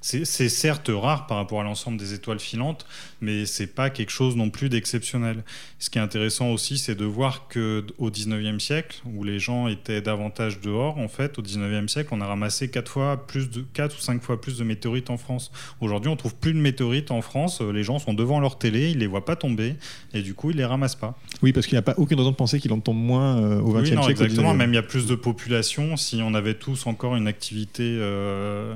c'est 0.03 0.49
certes 0.49 0.91
rare 0.93 1.27
par 1.27 1.37
rapport 1.37 1.61
à 1.61 1.63
l'ensemble 1.63 1.97
des 1.97 2.13
étoiles 2.13 2.39
filantes, 2.39 2.85
mais 3.23 3.45
c'est 3.45 3.67
pas 3.67 3.89
quelque 3.89 4.11
chose 4.11 4.35
non 4.35 4.49
plus 4.49 4.69
d'exceptionnel. 4.69 5.43
Ce 5.79 5.89
qui 5.89 5.97
est 5.97 6.01
intéressant 6.01 6.51
aussi, 6.51 6.77
c'est 6.77 6.95
de 6.95 7.05
voir 7.05 7.47
que 7.47 7.85
au 7.97 8.09
19e 8.09 8.59
siècle, 8.59 9.01
où 9.05 9.23
les 9.23 9.39
gens 9.39 9.67
étaient 9.67 10.01
davantage 10.01 10.59
dehors, 10.59 10.97
en 10.97 11.07
fait, 11.07 11.39
au 11.39 11.41
19e 11.41 11.87
siècle, 11.87 12.09
on 12.11 12.21
a 12.21 12.27
ramassé 12.27 12.69
4 12.69 12.91
fois 12.91 13.25
plus 13.25 13.49
de 13.49 13.65
4 13.73 13.97
ou 13.97 14.01
5 14.01 14.21
fois 14.21 14.39
plus 14.39 14.57
de 14.57 14.63
météorites 14.63 15.09
en 15.09 15.17
France. 15.17 15.51
Aujourd'hui, 15.81 16.09
on 16.09 16.15
trouve 16.15 16.35
plus 16.35 16.53
de 16.53 16.59
météorites 16.59 17.11
en 17.11 17.21
France. 17.21 17.61
Les 17.61 17.83
gens 17.83 17.99
sont 17.99 18.13
devant 18.13 18.39
leur 18.39 18.57
télé, 18.59 18.91
ils 18.91 18.99
les 18.99 19.07
voient 19.07 19.25
pas 19.25 19.35
tomber, 19.35 19.75
et 20.13 20.21
du 20.21 20.33
coup, 20.33 20.51
ils 20.51 20.57
les 20.57 20.65
ramassent 20.65 20.95
pas. 20.95 21.17
Oui, 21.41 21.53
parce 21.53 21.65
qu'il 21.65 21.75
n'y 21.75 21.79
a 21.79 21.83
pas 21.83 21.95
aucune 21.97 22.17
raison 22.17 22.31
de 22.31 22.35
penser 22.35 22.59
qu'il 22.59 22.73
en 22.73 22.79
tombe 22.79 22.97
moins 22.97 23.37
euh, 23.37 23.59
au 23.61 23.73
20e 23.73 23.83
oui, 23.83 23.91
non, 23.91 24.03
siècle. 24.03 24.23
Exactement. 24.23 24.53
Même 24.53 24.71
il 24.71 24.75
y 24.75 24.79
a 24.79 24.83
plus 24.83 25.07
de 25.07 25.15
population. 25.15 25.97
Si 25.97 26.21
on 26.21 26.33
avait 26.33 26.55
tous 26.55 26.87
encore 26.87 27.15
une 27.15 27.27
activité 27.27 27.83
euh, 27.83 28.75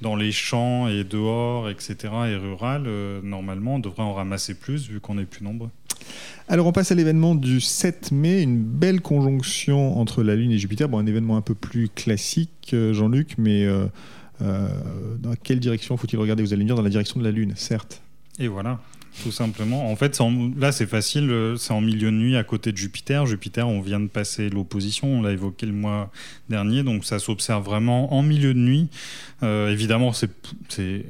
dans 0.00 0.16
les 0.16 0.32
champs 0.32 0.88
et 0.88 1.04
dehors, 1.04 1.68
etc., 1.68 1.96
et 2.28 2.36
rural, 2.36 2.84
euh, 2.86 3.20
normalement, 3.22 3.76
on 3.76 3.78
devrait 3.78 4.02
en 4.02 4.14
ramasser 4.14 4.54
plus 4.54 4.88
vu 4.88 5.00
qu'on 5.00 5.18
est 5.18 5.24
plus 5.24 5.44
nombreux. 5.44 5.70
Alors 6.48 6.66
on 6.66 6.72
passe 6.72 6.90
à 6.90 6.94
l'événement 6.94 7.34
du 7.34 7.60
7 7.60 8.12
mai, 8.12 8.42
une 8.42 8.60
belle 8.60 9.00
conjonction 9.00 9.98
entre 9.98 10.22
la 10.22 10.34
Lune 10.34 10.50
et 10.50 10.58
Jupiter. 10.58 10.88
Bon, 10.88 10.98
un 10.98 11.06
événement 11.06 11.36
un 11.36 11.42
peu 11.42 11.54
plus 11.54 11.88
classique, 11.88 12.70
euh, 12.72 12.92
Jean-Luc, 12.92 13.36
mais 13.38 13.64
euh, 13.64 13.86
euh, 14.42 14.68
dans 15.18 15.34
quelle 15.34 15.60
direction 15.60 15.96
faut-il 15.96 16.18
regarder? 16.18 16.42
Vous 16.42 16.52
allez 16.52 16.64
me 16.64 16.68
dire 16.68 16.76
dans 16.76 16.82
la 16.82 16.90
direction 16.90 17.20
de 17.20 17.24
la 17.24 17.30
Lune, 17.30 17.52
certes. 17.56 18.02
Et 18.38 18.48
voilà 18.48 18.80
tout 19.22 19.32
simplement. 19.32 19.90
En 19.90 19.96
fait, 19.96 20.20
là, 20.58 20.72
c'est 20.72 20.86
facile, 20.86 21.30
euh, 21.30 21.56
c'est 21.56 21.72
en 21.72 21.80
milieu 21.80 22.10
de 22.10 22.16
nuit 22.16 22.36
à 22.36 22.44
côté 22.44 22.72
de 22.72 22.76
Jupiter. 22.76 23.26
Jupiter, 23.26 23.68
on 23.68 23.80
vient 23.80 24.00
de 24.00 24.08
passer 24.08 24.50
l'opposition, 24.50 25.08
on 25.08 25.22
l'a 25.22 25.32
évoqué 25.32 25.66
le 25.66 25.72
mois 25.72 26.10
dernier, 26.48 26.82
donc 26.82 27.04
ça 27.04 27.18
s'observe 27.18 27.64
vraiment 27.64 28.14
en 28.14 28.22
milieu 28.22 28.54
de 28.54 28.58
nuit. 28.58 28.88
Euh, 29.42 29.70
évidemment, 29.70 30.12
c'est 30.12 30.30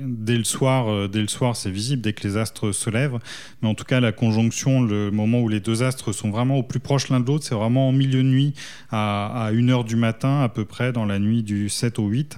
dès 0.01 0.37
le 0.37 0.45
soir, 0.45 0.91
euh, 0.91 1.27
soir, 1.27 1.57
c'est 1.57 1.71
visible 1.71 2.03
dès 2.03 2.13
que 2.13 2.27
les 2.27 2.37
astres 2.37 2.73
se 2.73 2.91
lèvent. 2.91 3.19
Mais 3.63 3.69
en 3.69 3.75
tout 3.75 3.85
cas, 3.85 4.01
la 4.01 4.13
conjonction, 4.13 4.83
le 4.83 5.11
moment 5.11 5.41
où 5.41 5.49
les 5.49 5.61
deux 5.61 5.83
astres 5.83 6.13
sont 6.13 6.31
vraiment 6.31 6.57
au 6.57 6.63
plus 6.63 6.81
proche 6.81 7.09
l'un 7.09 7.21
de 7.21 7.27
l'autre, 7.27 7.45
c'est 7.45 7.55
vraiment 7.55 7.89
en 7.89 7.93
milieu 7.93 8.23
de 8.23 8.29
nuit 8.29 8.55
à, 8.91 9.47
à 9.47 9.53
1h 9.53 9.85
du 9.85 9.97
matin 9.97 10.43
à 10.43 10.49
peu 10.49 10.65
près 10.65 10.93
dans 10.93 11.05
la 11.05 11.19
nuit 11.19 11.43
du 11.43 11.69
7 11.69 11.99
au 11.99 12.07
8. 12.07 12.37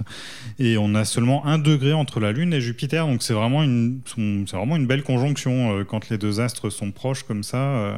Et 0.59 0.77
on 0.77 0.95
a 0.95 1.05
seulement 1.05 1.45
un 1.45 1.59
degré 1.59 1.93
entre 1.93 2.19
la 2.19 2.31
Lune 2.31 2.53
et 2.53 2.61
Jupiter, 2.61 3.05
donc 3.05 3.23
c'est 3.23 3.33
vraiment 3.33 3.63
vraiment 4.51 4.75
une 4.75 4.87
belle 4.87 5.03
conjonction 5.03 5.62
euh, 5.71 5.83
quand 5.83 6.09
les 6.09 6.17
deux 6.17 6.39
astres 6.39 6.69
sont 6.69 6.91
proches 6.91 7.23
comme 7.23 7.43
ça. 7.43 7.57
Euh, 7.57 7.97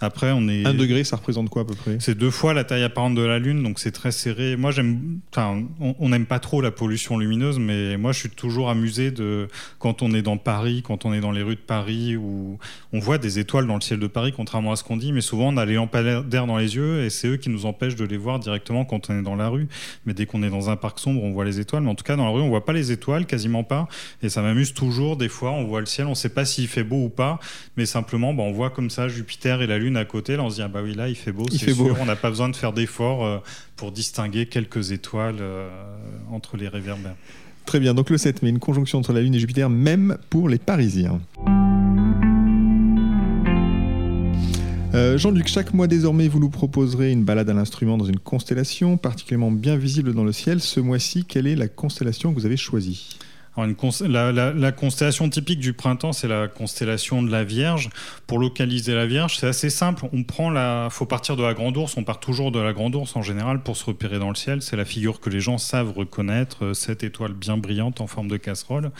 après, 0.00 0.32
on 0.32 0.48
est. 0.48 0.66
Un 0.66 0.74
degré, 0.74 1.04
ça 1.04 1.16
représente 1.16 1.48
quoi 1.48 1.62
à 1.62 1.64
peu 1.64 1.74
près? 1.74 1.96
C'est 2.00 2.16
deux 2.16 2.30
fois 2.30 2.54
la 2.54 2.64
taille 2.64 2.82
apparente 2.82 3.14
de 3.14 3.22
la 3.22 3.38
Lune, 3.38 3.62
donc 3.62 3.78
c'est 3.78 3.92
très 3.92 4.12
serré. 4.12 4.56
Moi, 4.56 4.70
j'aime. 4.70 5.20
Enfin, 5.30 5.62
on 5.80 6.08
n'aime 6.08 6.26
pas 6.26 6.38
trop 6.38 6.60
la 6.60 6.70
pollution 6.70 7.18
lumineuse, 7.18 7.58
mais 7.58 7.96
moi, 7.96 8.12
je 8.12 8.18
suis 8.20 8.30
toujours 8.30 8.70
amusé 8.70 9.10
de 9.10 9.48
quand 9.78 10.02
on 10.02 10.12
est 10.12 10.22
dans 10.22 10.36
Paris, 10.36 10.82
quand 10.84 11.04
on 11.04 11.12
est 11.12 11.20
dans 11.20 11.32
les 11.32 11.42
rues 11.42 11.56
de 11.56 11.60
Paris, 11.60 12.16
où 12.16 12.58
on 12.92 12.98
voit 12.98 13.18
des 13.18 13.38
étoiles 13.38 13.66
dans 13.66 13.74
le 13.74 13.80
ciel 13.80 13.98
de 13.98 14.06
Paris, 14.06 14.32
contrairement 14.36 14.72
à 14.72 14.76
ce 14.76 14.84
qu'on 14.84 14.96
dit, 14.96 15.12
mais 15.12 15.20
souvent 15.20 15.52
on 15.52 15.56
a 15.56 15.64
les 15.64 15.74
lampadaires 15.74 16.46
dans 16.46 16.56
les 16.56 16.76
yeux 16.76 17.04
et 17.04 17.10
c'est 17.10 17.28
eux 17.28 17.36
qui 17.36 17.50
nous 17.50 17.66
empêchent 17.66 17.96
de 17.96 18.04
les 18.04 18.16
voir 18.16 18.38
directement 18.38 18.84
quand 18.84 19.10
on 19.10 19.18
est 19.18 19.22
dans 19.22 19.36
la 19.36 19.48
rue. 19.48 19.68
Mais 20.06 20.14
dès 20.14 20.26
qu'on 20.26 20.42
est 20.42 20.50
dans 20.50 20.70
un 20.70 20.76
parc 20.76 20.98
sombre, 20.98 21.22
on 21.22 21.32
voit 21.32 21.44
les 21.44 21.60
étoiles. 21.60 21.82
Mais 21.82 21.90
en 21.90 21.94
tout 21.94 22.04
cas, 22.04 22.16
dans 22.16 22.24
la 22.24 22.30
rue, 22.30 22.40
on 22.40 22.48
voit 22.48 22.64
pas 22.64 22.72
les 22.72 22.92
étoiles, 22.92 23.26
quasiment 23.26 23.64
pas. 23.64 23.88
Et 24.22 24.28
ça 24.28 24.42
m'amuse 24.42 24.74
toujours. 24.74 25.16
Des 25.16 25.28
fois, 25.28 25.50
on 25.52 25.64
voit 25.64 25.80
le 25.80 25.86
ciel, 25.86 26.06
on 26.06 26.14
sait 26.14 26.28
pas 26.28 26.44
s'il 26.44 26.68
fait 26.68 26.81
beau 26.84 27.04
ou 27.04 27.08
pas, 27.08 27.40
mais 27.76 27.86
simplement, 27.86 28.34
bah, 28.34 28.42
on 28.42 28.52
voit 28.52 28.70
comme 28.70 28.90
ça 28.90 29.08
Jupiter 29.08 29.62
et 29.62 29.66
la 29.66 29.78
Lune 29.78 29.96
à 29.96 30.04
côté. 30.04 30.36
Là, 30.36 30.44
on 30.44 30.50
se 30.50 30.56
dit, 30.56 30.62
ah 30.62 30.68
bah 30.68 30.80
oui, 30.82 30.94
là, 30.94 31.08
il 31.08 31.16
fait 31.16 31.32
beau, 31.32 31.46
c'est 31.50 31.72
sûr. 31.72 31.96
On 32.00 32.06
n'a 32.06 32.16
pas 32.16 32.30
besoin 32.30 32.48
de 32.48 32.56
faire 32.56 32.72
d'efforts 32.72 33.24
euh, 33.24 33.38
pour 33.76 33.92
distinguer 33.92 34.46
quelques 34.46 34.92
étoiles 34.92 35.38
euh, 35.40 35.68
entre 36.30 36.56
les 36.56 36.68
réverbères. 36.68 37.16
Très 37.66 37.80
bien, 37.80 37.94
donc 37.94 38.10
le 38.10 38.18
7 38.18 38.42
mai, 38.42 38.50
une 38.50 38.58
conjonction 38.58 38.98
entre 38.98 39.12
la 39.12 39.20
Lune 39.20 39.34
et 39.34 39.38
Jupiter, 39.38 39.70
même 39.70 40.18
pour 40.30 40.48
les 40.48 40.58
Parisiens. 40.58 41.20
Euh, 44.94 45.16
Jean-Luc, 45.16 45.48
chaque 45.48 45.72
mois 45.72 45.86
désormais, 45.86 46.28
vous 46.28 46.38
nous 46.38 46.50
proposerez 46.50 47.12
une 47.12 47.24
balade 47.24 47.48
à 47.48 47.54
l'instrument 47.54 47.96
dans 47.96 48.04
une 48.04 48.18
constellation 48.18 48.98
particulièrement 48.98 49.50
bien 49.50 49.76
visible 49.76 50.12
dans 50.12 50.24
le 50.24 50.32
ciel. 50.32 50.60
Ce 50.60 50.80
mois-ci, 50.80 51.24
quelle 51.24 51.46
est 51.46 51.56
la 51.56 51.68
constellation 51.68 52.34
que 52.34 52.38
vous 52.38 52.44
avez 52.44 52.58
choisie? 52.58 53.16
La, 53.56 54.72
constellation 54.72 55.28
typique 55.28 55.60
du 55.60 55.74
printemps, 55.74 56.12
c'est 56.12 56.28
la 56.28 56.48
constellation 56.48 57.22
de 57.22 57.30
la 57.30 57.44
Vierge. 57.44 57.90
Pour 58.26 58.38
localiser 58.38 58.94
la 58.94 59.06
Vierge, 59.06 59.36
c'est 59.38 59.46
assez 59.46 59.68
simple. 59.68 60.06
On 60.12 60.22
prend 60.22 60.50
la, 60.50 60.88
faut 60.90 61.04
partir 61.04 61.36
de 61.36 61.42
la 61.42 61.52
Grande 61.52 61.76
Ourse. 61.76 61.96
On 61.96 62.04
part 62.04 62.20
toujours 62.20 62.50
de 62.50 62.58
la 62.58 62.72
Grande 62.72 62.94
Ourse 62.94 63.14
en 63.14 63.22
général 63.22 63.62
pour 63.62 63.76
se 63.76 63.84
repérer 63.84 64.18
dans 64.18 64.30
le 64.30 64.34
ciel. 64.34 64.62
C'est 64.62 64.76
la 64.76 64.84
figure 64.84 65.20
que 65.20 65.28
les 65.28 65.40
gens 65.40 65.58
savent 65.58 65.92
reconnaître, 65.92 66.64
euh, 66.64 66.74
cette 66.74 67.04
étoile 67.04 67.34
bien 67.34 67.58
brillante 67.58 68.00
en 68.00 68.06
forme 68.06 68.28
de 68.28 68.38
casserole. 68.38 68.90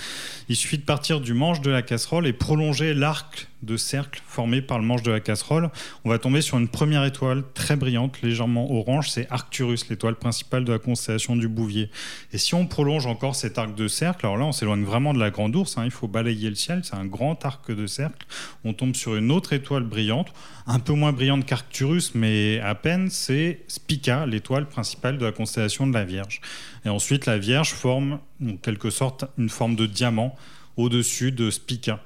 Il 0.48 0.56
suffit 0.56 0.78
de 0.78 0.84
partir 0.84 1.20
du 1.20 1.32
manche 1.32 1.60
de 1.62 1.70
la 1.70 1.82
casserole 1.82 2.26
et 2.26 2.32
prolonger 2.32 2.92
l'arc 2.94 3.48
de 3.62 3.76
cercle 3.76 4.20
formé 4.26 4.60
par 4.60 4.78
le 4.78 4.84
manche 4.84 5.02
de 5.02 5.10
la 5.10 5.20
casserole. 5.20 5.70
On 6.04 6.10
va 6.10 6.18
tomber 6.18 6.40
sur 6.40 6.58
une 6.58 6.68
première 6.68 7.04
étoile 7.04 7.42
très 7.54 7.76
brillante, 7.76 8.20
légèrement 8.22 8.70
orange. 8.72 9.10
C'est 9.10 9.30
Arcturus, 9.30 9.88
l'étoile 9.88 10.16
principale 10.16 10.64
de 10.64 10.72
la 10.72 10.78
constellation 10.78 11.36
du 11.36 11.48
Bouvier. 11.48 11.90
Et 12.32 12.38
si 12.38 12.54
on 12.54 12.66
prolonge 12.66 13.06
encore 13.06 13.36
cet 13.36 13.58
arc 13.58 13.74
de 13.74 13.88
cercle, 13.88 14.26
alors 14.26 14.36
là, 14.36 14.44
on 14.44 14.52
s'éloigne 14.52 14.84
vraiment 14.84 15.14
de 15.14 15.18
la 15.18 15.30
grande 15.30 15.54
ours. 15.54 15.78
Hein. 15.78 15.84
il 15.84 15.90
faut 15.90 16.08
balayer 16.08 16.48
le 16.48 16.56
ciel. 16.56 16.82
C'est 16.84 16.96
un 16.96 17.06
grand 17.06 17.44
arc 17.44 17.70
de 17.70 17.86
cercle. 17.86 18.26
On 18.64 18.72
tombe 18.72 18.94
sur 18.94 19.16
une 19.16 19.30
autre 19.30 19.52
étoile 19.52 19.84
brillante, 19.84 20.32
un 20.66 20.78
peu 20.78 20.92
moins 20.92 21.12
brillante 21.12 21.46
qu'Arcturus, 21.46 22.14
mais 22.14 22.60
à 22.60 22.74
peine. 22.74 23.10
C'est 23.10 23.60
Spica, 23.68 24.26
l'étoile 24.26 24.68
principale 24.68 25.18
de 25.18 25.24
la 25.24 25.32
constellation 25.32 25.86
de 25.86 25.94
la 25.94 26.04
Vierge. 26.04 26.40
Et 26.84 26.88
ensuite, 26.88 27.26
la 27.26 27.38
Vierge 27.38 27.70
forme, 27.70 28.18
en 28.44 28.56
quelque 28.56 28.90
sorte, 28.90 29.24
une 29.38 29.48
forme 29.48 29.76
de 29.76 29.86
diamant 29.86 30.36
au-dessus 30.76 31.32
de 31.32 31.50
Spica. 31.50 32.00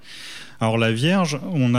Alors 0.60 0.78
la 0.78 0.92
Vierge, 0.92 1.38
on, 1.52 1.74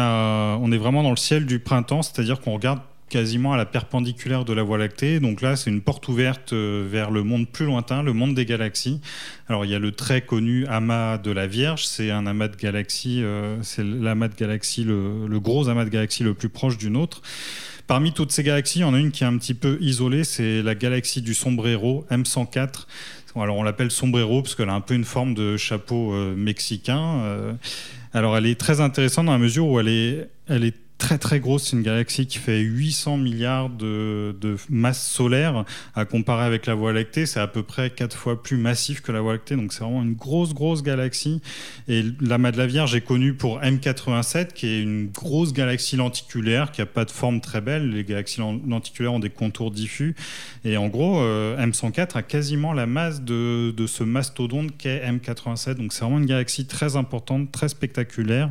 est 0.71 0.77
vraiment 0.77 1.03
dans 1.03 1.09
le 1.09 1.17
ciel 1.17 1.45
du 1.45 1.59
printemps, 1.59 2.03
c'est-à-dire 2.03 2.39
qu'on 2.39 2.53
regarde 2.53 2.79
quasiment 3.09 3.53
à 3.53 3.57
la 3.57 3.65
perpendiculaire 3.65 4.45
de 4.45 4.53
la 4.53 4.63
Voie 4.63 4.77
lactée. 4.77 5.19
Donc 5.19 5.41
là, 5.41 5.55
c'est 5.55 5.69
une 5.69 5.81
porte 5.81 6.07
ouverte 6.09 6.51
euh, 6.53 6.85
vers 6.89 7.09
le 7.09 7.23
monde 7.23 7.47
plus 7.47 7.65
lointain, 7.65 8.03
le 8.03 8.11
monde 8.11 8.35
des 8.35 8.45
galaxies. 8.45 8.99
Alors 9.47 9.65
il 9.65 9.71
y 9.71 9.75
a 9.75 9.79
le 9.79 9.93
très 9.93 10.21
connu 10.21 10.67
amas 10.67 11.17
de 11.17 11.31
la 11.31 11.47
Vierge, 11.47 11.85
c'est 11.85 12.11
un 12.11 12.27
amas 12.27 12.49
de 12.49 12.57
galaxies, 12.57 13.23
euh, 13.23 13.57
c'est 13.63 13.83
l'amas 13.83 14.27
de 14.27 14.35
galaxies, 14.35 14.83
le, 14.83 15.25
le, 15.27 15.39
gros 15.39 15.69
amas 15.69 15.85
de 15.85 15.89
galaxies 15.89 16.23
le 16.23 16.33
plus 16.33 16.49
proche 16.49 16.77
du 16.77 16.89
nôtre. 16.89 17.21
Parmi 17.87 18.11
toutes 18.11 18.33
ces 18.33 18.43
galaxies, 18.43 18.79
il 18.79 18.81
y 18.81 18.85
en 18.85 18.93
a 18.93 18.99
une 18.99 19.11
qui 19.11 19.23
est 19.23 19.27
un 19.27 19.37
petit 19.37 19.53
peu 19.53 19.77
isolée, 19.79 20.25
c'est 20.25 20.61
la 20.61 20.75
galaxie 20.75 21.21
du 21.21 21.33
sombrero 21.33 22.05
M104. 22.11 22.85
Alors 23.41 23.57
on 23.57 23.63
l'appelle 23.63 23.91
sombrero 23.91 24.41
parce 24.41 24.55
qu'elle 24.55 24.69
a 24.69 24.73
un 24.73 24.81
peu 24.81 24.93
une 24.93 25.05
forme 25.05 25.33
de 25.33 25.57
chapeau 25.57 26.13
euh, 26.13 26.35
mexicain. 26.35 27.57
Alors 28.13 28.37
elle 28.37 28.45
est 28.45 28.59
très 28.59 28.81
intéressante 28.81 29.25
dans 29.25 29.33
la 29.33 29.37
mesure 29.37 29.67
où 29.67 29.79
elle 29.79 29.89
est, 29.89 30.29
elle 30.47 30.63
est 30.63 30.75
très 30.97 31.17
très 31.17 31.39
grosse. 31.39 31.69
C'est 31.69 31.77
une 31.77 31.83
galaxie 31.83 32.27
qui 32.27 32.37
fait 32.37 32.59
800 32.59 33.17
milliards 33.17 33.69
de, 33.69 34.35
de, 34.39 34.57
masse 34.69 35.07
solaire. 35.07 35.65
À 35.95 36.05
comparer 36.05 36.45
avec 36.45 36.65
la 36.65 36.75
Voie 36.75 36.93
lactée, 36.93 37.25
c'est 37.25 37.39
à 37.39 37.47
peu 37.47 37.63
près 37.63 37.89
quatre 37.89 38.15
fois 38.15 38.41
plus 38.41 38.57
massif 38.57 39.01
que 39.01 39.11
la 39.11 39.21
Voie 39.21 39.33
lactée. 39.33 39.55
Donc 39.55 39.73
c'est 39.73 39.83
vraiment 39.83 40.03
une 40.03 40.15
grosse 40.15 40.53
grosse 40.53 40.83
galaxie. 40.83 41.41
Et 41.87 42.03
l'amas 42.19 42.51
de 42.51 42.57
la 42.57 42.67
Vierge 42.67 42.95
est 42.95 43.01
connu 43.01 43.33
pour 43.33 43.61
M87, 43.61 44.53
qui 44.53 44.67
est 44.67 44.81
une 44.81 45.07
grosse 45.07 45.53
galaxie 45.53 45.95
lenticulaire 45.95 46.71
qui 46.71 46.81
a 46.81 46.85
pas 46.85 47.05
de 47.05 47.11
forme 47.11 47.41
très 47.41 47.61
belle. 47.61 47.89
Les 47.91 48.03
galaxies 48.03 48.41
lenticulaires 48.41 49.13
ont 49.13 49.19
des 49.19 49.29
contours 49.29 49.71
diffus. 49.71 50.15
Et 50.65 50.77
en 50.77 50.87
gros, 50.87 51.21
euh, 51.21 51.57
M104 51.65 52.17
a 52.17 52.23
quasiment 52.23 52.73
la 52.73 52.85
masse 52.85 53.21
de, 53.21 53.71
de 53.71 53.87
ce 53.87 54.03
mastodonte 54.03 54.75
qu'est 54.77 55.05
M87. 55.05 55.75
Donc 55.75 55.93
c'est 55.93 56.01
vraiment 56.01 56.19
une 56.19 56.25
galaxie 56.25 56.65
très 56.65 56.95
importante, 56.95 57.51
très 57.51 57.69
spectaculaire. 57.69 58.49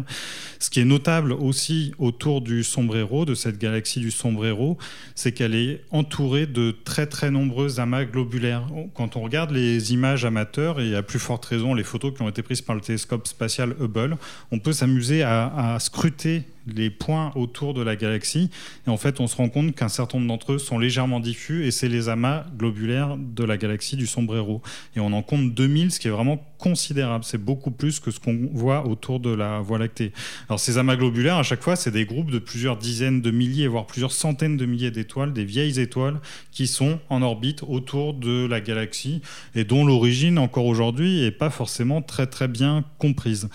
Ce 0.59 0.71
qui 0.71 0.81
est 0.81 0.85
notable 0.85 1.33
aussi 1.33 1.93
autour 1.99 2.36
du 2.41 2.65
sombrero, 2.65 3.25
de 3.25 3.35
cette 3.35 3.59
galaxie 3.59 4.01
du 4.01 4.11
sombrero, 4.11 4.79
c'est 5.15 5.33
qu'elle 5.33 5.55
est 5.55 5.83
entourée 5.91 6.47
de 6.47 6.75
très 6.85 7.07
très 7.07 7.31
nombreux 7.31 7.81
amas 7.81 8.05
globulaires. 8.05 8.67
Quand 8.95 9.17
on 9.17 9.23
regarde 9.23 9.51
les 9.51 9.93
images 9.93 10.25
amateurs, 10.25 10.81
et 10.81 10.95
à 10.95 11.03
plus 11.03 11.19
forte 11.19 11.45
raison 11.45 11.75
les 11.75 11.85
photos 11.85 12.15
qui 12.15 12.23
ont 12.23 12.29
été 12.29 12.43
prises 12.43 12.63
par 12.63 12.75
le 12.75 12.81
télescope 12.81 13.27
spatial 13.27 13.75
Hubble, 13.81 14.17
on 14.51 14.59
peut 14.59 14.73
s'amuser 14.73 15.23
à, 15.23 15.75
à 15.75 15.79
scruter 15.81 16.45
les 16.67 16.91
points 16.91 17.33
autour 17.35 17.75
de 17.75 17.83
la 17.83 17.97
galaxie. 17.97 18.51
Et 18.87 18.91
en 18.91 18.97
fait, 18.97 19.21
on 19.21 19.27
se 19.27 19.37
rend 19.37 19.49
compte 19.49 19.75
qu'un 19.75 19.89
certain 19.89 20.19
nombre 20.19 20.29
d'entre 20.29 20.53
eux 20.55 20.59
sont 20.59 20.79
légèrement 20.79 21.21
diffus 21.21 21.65
et 21.67 21.71
c'est 21.71 21.89
les 21.89 22.09
amas 22.09 22.45
globulaires 22.57 23.17
de 23.17 23.45
la 23.45 23.57
galaxie 23.57 23.97
du 23.97 24.07
sombrero. 24.07 24.63
Et 24.97 25.01
on 25.01 25.13
en 25.13 25.23
compte 25.23 25.55
2000, 25.55 25.93
ce 25.93 26.01
qui 26.01 26.09
est 26.09 26.11
vraiment 26.11 26.45
considérable. 26.59 27.25
C'est 27.25 27.43
beaucoup 27.43 27.71
plus 27.71 28.01
que 28.01 28.11
ce 28.11 28.21
qu'on 28.21 28.49
voit 28.53 28.87
autour 28.87 29.21
de 29.21 29.31
la 29.31 29.61
Voie 29.61 29.79
lactée. 29.79 30.13
Alors, 30.49 30.61
ces 30.61 30.79
amas 30.79 30.97
globulaires, 30.97 31.37
à 31.37 31.43
chaque 31.43 31.63
fois, 31.63 31.77
c'est 31.77 31.91
des 31.91 32.05
groupes 32.05 32.31
de 32.31 32.39
plusieurs 32.39 32.77
dizaines 32.77 33.21
de 33.21 33.31
milliers, 33.31 33.67
voire 33.67 33.87
plusieurs 33.87 34.13
centaines 34.13 34.57
de 34.57 34.67
milliers 34.67 34.91
d'étoiles, 34.91 35.33
des 35.33 35.45
vieilles 35.45 35.81
étoiles 35.81 36.21
qui 36.53 36.67
sont 36.67 36.99
en 37.11 37.23
orbite 37.23 37.63
autour 37.63 38.15
de 38.15 38.47
la 38.47 38.61
galaxie 38.61 39.23
et 39.55 39.65
dont 39.65 39.85
l'origine, 39.85 40.39
encore 40.39 40.67
aujourd'hui, 40.67 41.21
n'est 41.21 41.31
pas 41.31 41.51
forcément 41.51 42.03
très 42.03 42.27
très 42.27 42.49
bien 42.49 42.85
comprise. 42.99 43.49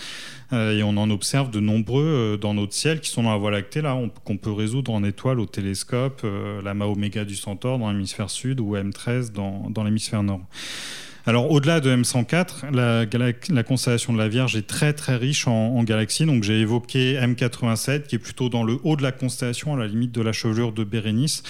Euh, 0.54 0.78
et 0.78 0.84
on 0.84 0.98
en 0.98 1.10
observe 1.10 1.50
de 1.50 1.60
nombreux 1.60 2.04
euh, 2.04 2.38
dans 2.38 2.54
notre 2.54 2.74
ciel 2.74 3.00
qui 3.00 3.10
sont 3.10 3.24
dans 3.24 3.32
la 3.32 3.38
Voie 3.38 3.52
lactée, 3.52 3.82
là, 3.82 3.98
qu'on 4.26 4.38
peut 4.38 4.52
résoudre 4.52 4.92
en 4.92 5.04
étoiles 5.04 5.40
au 5.40 5.46
télescope, 5.46 6.22
euh, 6.24 6.62
la 6.62 6.74
Oméga 6.88 7.26
du 7.26 7.36
Centaure 7.36 7.80
dans 7.80 7.90
l'hémisphère 7.92 8.30
sud 8.30 8.60
ou 8.60 8.76
M13 8.76 9.32
dans, 9.32 9.70
dans 9.70 9.84
l'hémisphère 9.84 10.24
nord. 10.24 10.42
Alors 11.28 11.52
au-delà 11.52 11.80
de 11.80 11.96
M104, 11.96 12.72
la, 12.74 13.06
la, 13.50 13.64
constellation 13.64 14.12
de 14.12 14.18
la 14.18 14.28
Vierge 14.28 14.56
est 14.56 14.66
très 14.66 14.92
très 14.94 15.16
riche 15.18 15.48
en, 15.48 15.76
en 15.76 15.84
galaxies. 15.84 16.26
Donc 16.26 16.42
j'ai 16.42 16.60
évoqué 16.60 17.16
M87 17.16 18.08
qui 18.08 18.16
est 18.16 18.20
plutôt 18.20 18.50
dans 18.50 18.64
le 18.64 18.80
haut 18.84 18.96
de 18.96 19.04
la 19.04 19.12
constellation, 19.12 19.76
à 19.76 19.78
la 19.78 19.88
limite 19.88 20.12
de 20.12 20.22
la 20.22 20.34
chevelure 20.34 20.72
de 20.72 20.84
Bérénice. 20.84 21.44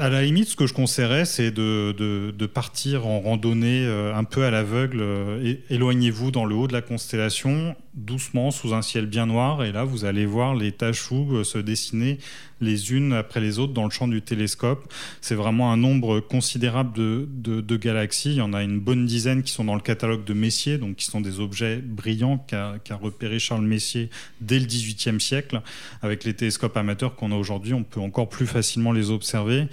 À 0.00 0.08
la 0.08 0.22
limite, 0.22 0.48
ce 0.48 0.56
que 0.56 0.66
je 0.66 0.72
conseillerais, 0.72 1.26
c'est 1.26 1.50
de, 1.50 1.92
de, 1.92 2.46
partir 2.46 3.06
en 3.06 3.20
randonnée 3.20 3.84
euh, 3.84 4.14
un 4.14 4.24
peu 4.24 4.44
à 4.44 4.50
l'aveugle. 4.50 5.00
Euh, 5.02 5.56
éloignez-vous 5.68 6.30
dans 6.30 6.46
le 6.46 6.54
haut 6.54 6.66
de 6.66 6.72
la 6.72 6.80
constellation 6.80 7.76
doucement 7.94 8.50
sous 8.50 8.74
un 8.74 8.82
ciel 8.82 9.06
bien 9.06 9.26
noir. 9.26 9.64
Et 9.64 9.72
là, 9.72 9.84
vous 9.84 10.04
allez 10.04 10.26
voir 10.26 10.54
les 10.54 10.72
taches 10.72 11.00
se 11.00 11.58
dessiner 11.58 12.18
les 12.60 12.92
unes 12.92 13.12
après 13.12 13.40
les 13.40 13.58
autres 13.58 13.72
dans 13.72 13.84
le 13.84 13.90
champ 13.90 14.06
du 14.06 14.22
télescope. 14.22 14.92
C'est 15.20 15.34
vraiment 15.34 15.72
un 15.72 15.76
nombre 15.76 16.20
considérable 16.20 16.92
de, 16.92 17.76
galaxies. 17.76 18.32
Il 18.32 18.36
y 18.36 18.42
en 18.42 18.52
a 18.52 18.62
une 18.62 18.78
bonne 18.78 19.06
dizaine 19.06 19.42
qui 19.42 19.52
sont 19.52 19.64
dans 19.64 19.74
le 19.74 19.80
catalogue 19.80 20.24
de 20.24 20.34
Messier, 20.34 20.78
donc 20.78 20.96
qui 20.96 21.06
sont 21.06 21.20
des 21.20 21.40
objets 21.40 21.78
brillants 21.78 22.38
qu'a 22.46 22.78
repéré 23.00 23.38
Charles 23.38 23.64
Messier 23.64 24.10
dès 24.40 24.58
le 24.58 24.66
XVIIIe 24.66 25.20
siècle. 25.20 25.62
Avec 26.02 26.24
les 26.24 26.34
télescopes 26.34 26.76
amateurs 26.76 27.16
qu'on 27.16 27.32
a 27.32 27.36
aujourd'hui, 27.36 27.74
on 27.74 27.82
peut 27.82 28.00
encore 28.00 28.28
plus 28.28 28.46
facilement 28.46 28.92
les 28.92 29.10
observer. 29.10 29.66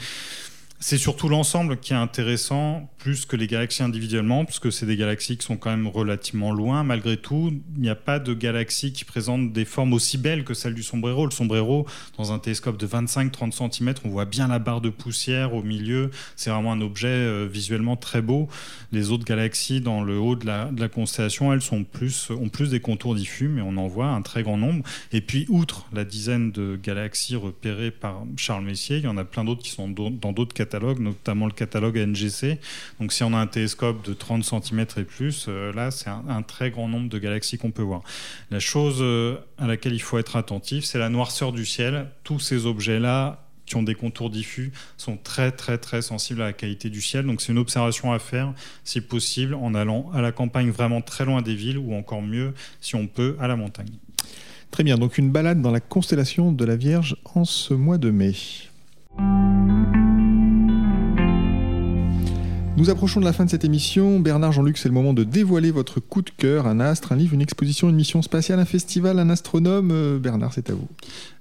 C'est 0.79 0.99
surtout 0.99 1.27
l'ensemble 1.27 1.77
qui 1.77 1.93
est 1.93 1.95
intéressant, 1.95 2.87
plus 2.99 3.25
que 3.25 3.35
les 3.35 3.47
galaxies 3.47 3.81
individuellement, 3.81 4.45
puisque 4.45 4.71
c'est 4.71 4.85
des 4.85 4.95
galaxies 4.95 5.35
qui 5.35 5.43
sont 5.43 5.57
quand 5.57 5.71
même 5.71 5.87
relativement 5.87 6.51
loin. 6.51 6.83
Malgré 6.83 7.17
tout, 7.17 7.51
il 7.75 7.81
n'y 7.81 7.89
a 7.89 7.95
pas 7.95 8.19
de 8.19 8.35
galaxie 8.35 8.93
qui 8.93 9.03
présente 9.03 9.51
des 9.51 9.65
formes 9.65 9.93
aussi 9.93 10.19
belles 10.19 10.43
que 10.43 10.53
celle 10.53 10.75
du 10.75 10.83
sombrero. 10.83 11.25
Le 11.25 11.31
sombrero, 11.31 11.87
dans 12.19 12.31
un 12.31 12.37
télescope 12.37 12.77
de 12.77 12.85
25-30 12.85 13.71
cm, 13.71 13.95
on 14.05 14.09
voit 14.09 14.25
bien 14.25 14.47
la 14.47 14.59
barre 14.59 14.81
de 14.81 14.89
poussière 14.89 15.55
au 15.55 15.63
milieu. 15.63 16.11
C'est 16.35 16.51
vraiment 16.51 16.73
un 16.73 16.81
objet 16.81 17.07
euh, 17.07 17.47
visuellement 17.51 17.95
très 17.95 18.21
beau. 18.21 18.47
Les 18.91 19.09
autres 19.09 19.25
galaxies 19.25 19.81
dans 19.81 20.03
le 20.03 20.19
haut 20.19 20.35
de 20.35 20.45
la, 20.45 20.89
constellation, 20.89 21.51
elles 21.51 21.61
sont 21.61 21.85
plus, 21.85 22.29
ont 22.29 22.49
plus 22.49 22.69
des 22.69 22.81
contours 22.81 23.15
diffus, 23.15 23.47
mais 23.47 23.61
on 23.61 23.77
en 23.77 23.87
voit 23.87 24.09
un 24.09 24.21
très 24.21 24.43
grand 24.43 24.57
nombre. 24.57 24.83
Et 25.11 25.21
puis, 25.21 25.47
outre 25.49 25.87
la 25.91 26.05
dizaine 26.05 26.51
de 26.51 26.79
galaxies 26.81 27.35
repérées 27.35 27.91
par 27.91 28.23
Charles 28.35 28.63
Messier, 28.63 28.97
il 28.97 29.05
y 29.05 29.07
en 29.07 29.17
a 29.17 29.25
plein 29.25 29.43
d'autres 29.43 29.63
qui 29.63 29.71
sont 29.71 29.89
dans 29.89 30.31
d'autres 30.33 30.53
notamment 30.73 31.45
le 31.45 31.51
catalogue 31.51 31.97
NGC. 31.97 32.59
Donc 32.99 33.13
si 33.13 33.23
on 33.23 33.33
a 33.33 33.37
un 33.37 33.47
télescope 33.47 34.05
de 34.05 34.13
30 34.13 34.43
cm 34.43 34.85
et 34.97 35.03
plus, 35.03 35.45
euh, 35.47 35.73
là 35.73 35.91
c'est 35.91 36.09
un, 36.09 36.41
très 36.41 36.71
grand 36.71 36.87
nombre 36.87 37.09
de 37.09 37.19
galaxies 37.19 37.57
qu'on 37.57 37.71
peut 37.71 37.81
voir. 37.81 38.01
La 38.51 38.59
chose 38.59 38.97
euh, 39.01 39.37
à 39.57 39.67
laquelle 39.67 39.93
il 39.93 40.01
faut 40.01 40.17
être 40.17 40.35
attentif, 40.35 40.85
c'est 40.85 40.99
la 40.99 41.09
noirceur 41.09 41.51
du 41.51 41.65
ciel. 41.65 42.07
Tous 42.23 42.39
ces 42.39 42.65
objets-là 42.65 43.43
qui 43.65 43.75
ont 43.75 43.83
des 43.83 43.95
contours 43.95 44.29
diffus 44.29 44.71
sont 44.95 45.17
très 45.17 45.51
très 45.51 45.77
très 45.77 46.01
sensibles 46.01 46.41
à 46.41 46.45
la 46.45 46.53
qualité 46.53 46.89
du 46.89 47.01
ciel. 47.01 47.25
Donc 47.25 47.41
c'est 47.41 47.51
une 47.51 47.57
observation 47.57 48.13
à 48.13 48.19
faire 48.19 48.53
si 48.83 49.01
possible 49.01 49.53
en 49.53 49.75
allant 49.75 50.09
à 50.13 50.21
la 50.21 50.31
campagne 50.31 50.69
vraiment 50.69 51.01
très 51.01 51.25
loin 51.25 51.41
des 51.41 51.55
villes 51.55 51.77
ou 51.77 51.93
encore 51.93 52.21
mieux 52.21 52.53
si 52.81 52.95
on 52.95 53.07
peut 53.07 53.35
à 53.39 53.47
la 53.47 53.55
montagne. 53.55 53.91
Très 54.71 54.83
bien, 54.83 54.97
donc 54.97 55.17
une 55.17 55.31
balade 55.31 55.61
dans 55.61 55.71
la 55.71 55.79
constellation 55.79 56.51
de 56.51 56.65
la 56.65 56.75
Vierge 56.75 57.15
en 57.35 57.45
ce 57.45 57.73
mois 57.73 57.97
de 57.97 58.11
mai. 58.11 58.33
Nous 62.77 62.91
approchons 62.91 63.19
de 63.19 63.25
la 63.25 63.33
fin 63.33 63.43
de 63.43 63.49
cette 63.49 63.65
émission. 63.65 64.19
Bernard 64.19 64.51
Jean-Luc, 64.51 64.77
c'est 64.77 64.87
le 64.87 64.93
moment 64.93 65.15
de 65.15 65.23
dévoiler 65.23 65.71
votre 65.71 65.99
coup 65.99 66.21
de 66.21 66.29
cœur, 66.29 66.67
un 66.67 66.79
astre, 66.79 67.11
un 67.11 67.15
livre, 67.15 67.33
une 67.33 67.41
exposition, 67.41 67.89
une 67.89 67.95
mission 67.95 68.21
spatiale, 68.21 68.59
un 68.59 68.65
festival, 68.65 69.17
un 69.17 69.31
astronome. 69.31 69.89
Euh, 69.91 70.19
Bernard, 70.19 70.53
c'est 70.53 70.69
à 70.69 70.73
vous. 70.73 70.87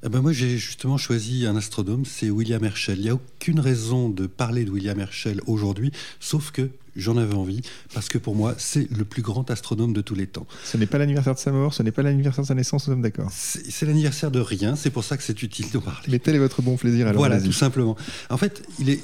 Eh 0.03 0.09
ben 0.09 0.23
moi, 0.23 0.33
j'ai 0.33 0.57
justement 0.57 0.97
choisi 0.97 1.45
un 1.45 1.55
astronome, 1.55 2.07
c'est 2.07 2.31
William 2.31 2.65
Herschel. 2.65 2.97
Il 3.01 3.03
n'y 3.03 3.11
a 3.11 3.15
aucune 3.15 3.61
raison 3.61 4.09
de 4.09 4.27
parler 4.27 4.65
de 4.65 4.71
William 4.71 4.99
Herschel 4.99 5.43
aujourd'hui, 5.47 5.93
sauf 6.21 6.53
que 6.53 6.71
j'en 6.97 7.17
avais 7.17 7.35
envie, 7.35 7.61
parce 7.93 8.09
que 8.09 8.19
pour 8.19 8.35
moi, 8.35 8.55
c'est 8.57 8.91
le 8.91 9.05
plus 9.05 9.23
grand 9.23 9.51
astronome 9.51 9.93
de 9.93 10.01
tous 10.01 10.15
les 10.15 10.27
temps. 10.27 10.47
Ce 10.65 10.77
n'est 10.77 10.87
pas 10.87 10.99
l'anniversaire 10.99 11.35
de 11.35 11.39
sa 11.39 11.53
mort, 11.53 11.75
ce 11.75 11.83
n'est 11.83 11.91
pas 11.91 12.03
l'anniversaire 12.03 12.43
de 12.43 12.49
sa 12.49 12.55
naissance, 12.55 12.89
nous 12.89 12.95
sommes 12.95 13.03
d'accord. 13.03 13.31
C'est 13.31 13.85
l'anniversaire 13.87 14.31
de 14.31 14.41
rien, 14.41 14.77
c'est 14.77 14.91
pour 14.91 15.05
ça 15.05 15.17
que 15.17 15.23
c'est 15.23 15.43
utile 15.43 15.71
de 15.71 15.79
parler. 15.79 16.09
Mais 16.09 16.19
tel 16.19 16.35
est 16.35 16.39
votre 16.39 16.63
bon 16.63 16.77
plaisir 16.77 17.07
alors. 17.07 17.21
Voilà, 17.21 17.41
tout 17.41 17.53
simplement. 17.53 17.97
En 18.31 18.39
fait, 18.39 18.63
il 18.79 18.89
est 18.89 19.03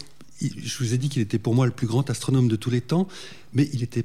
je 0.50 0.78
vous 0.78 0.94
ai 0.94 0.98
dit 0.98 1.08
qu'il 1.08 1.22
était 1.22 1.38
pour 1.38 1.54
moi 1.54 1.66
le 1.66 1.72
plus 1.72 1.86
grand 1.86 2.08
astronome 2.10 2.48
de 2.48 2.56
tous 2.56 2.70
les 2.70 2.80
temps, 2.80 3.08
mais 3.52 3.68
il 3.72 3.80
n'était 3.80 4.04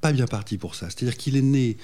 pas 0.00 0.12
bien 0.12 0.26
parti 0.26 0.58
pour 0.58 0.74
ça. 0.74 0.90
C'est-à-dire 0.90 1.16
qu'il 1.16 1.36
est 1.36 1.42
né 1.42 1.76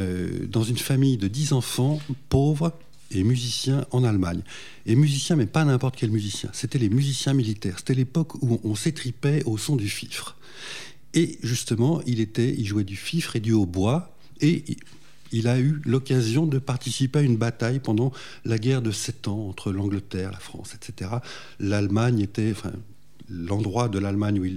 euh, 0.00 0.46
dans 0.46 0.62
une 0.62 0.78
famille 0.78 1.18
de 1.18 1.28
dix 1.28 1.52
enfants 1.52 2.00
pauvres 2.28 2.72
et 3.10 3.22
musiciens 3.24 3.86
en 3.90 4.04
Allemagne. 4.04 4.42
Et 4.86 4.96
musiciens, 4.96 5.36
mais 5.36 5.46
pas 5.46 5.64
n'importe 5.64 5.96
quel 5.96 6.10
musicien. 6.10 6.50
C'était 6.52 6.78
les 6.78 6.88
musiciens 6.88 7.34
militaires. 7.34 7.74
C'était 7.78 7.94
l'époque 7.94 8.42
où 8.42 8.60
on 8.64 8.74
s'étripait 8.74 9.42
au 9.44 9.58
son 9.58 9.76
du 9.76 9.88
fifre. 9.88 10.36
Et 11.14 11.38
justement, 11.42 12.00
il 12.06 12.20
était, 12.20 12.54
il 12.56 12.66
jouait 12.66 12.84
du 12.84 12.96
fifre 12.96 13.36
et 13.36 13.40
du 13.40 13.52
hautbois. 13.52 14.16
Et 14.40 14.64
il 15.30 15.46
a 15.46 15.58
eu 15.58 15.80
l'occasion 15.84 16.46
de 16.46 16.58
participer 16.58 17.20
à 17.20 17.22
une 17.22 17.36
bataille 17.36 17.80
pendant 17.80 18.12
la 18.44 18.58
guerre 18.58 18.82
de 18.82 18.90
sept 18.90 19.28
ans 19.28 19.48
entre 19.48 19.72
l'Angleterre, 19.72 20.32
la 20.32 20.38
France, 20.38 20.74
etc. 20.74 21.10
L'Allemagne 21.58 22.20
était, 22.20 22.52
enfin, 22.52 22.72
l'endroit 23.32 23.88
de 23.88 23.98
l'Allemagne 23.98 24.56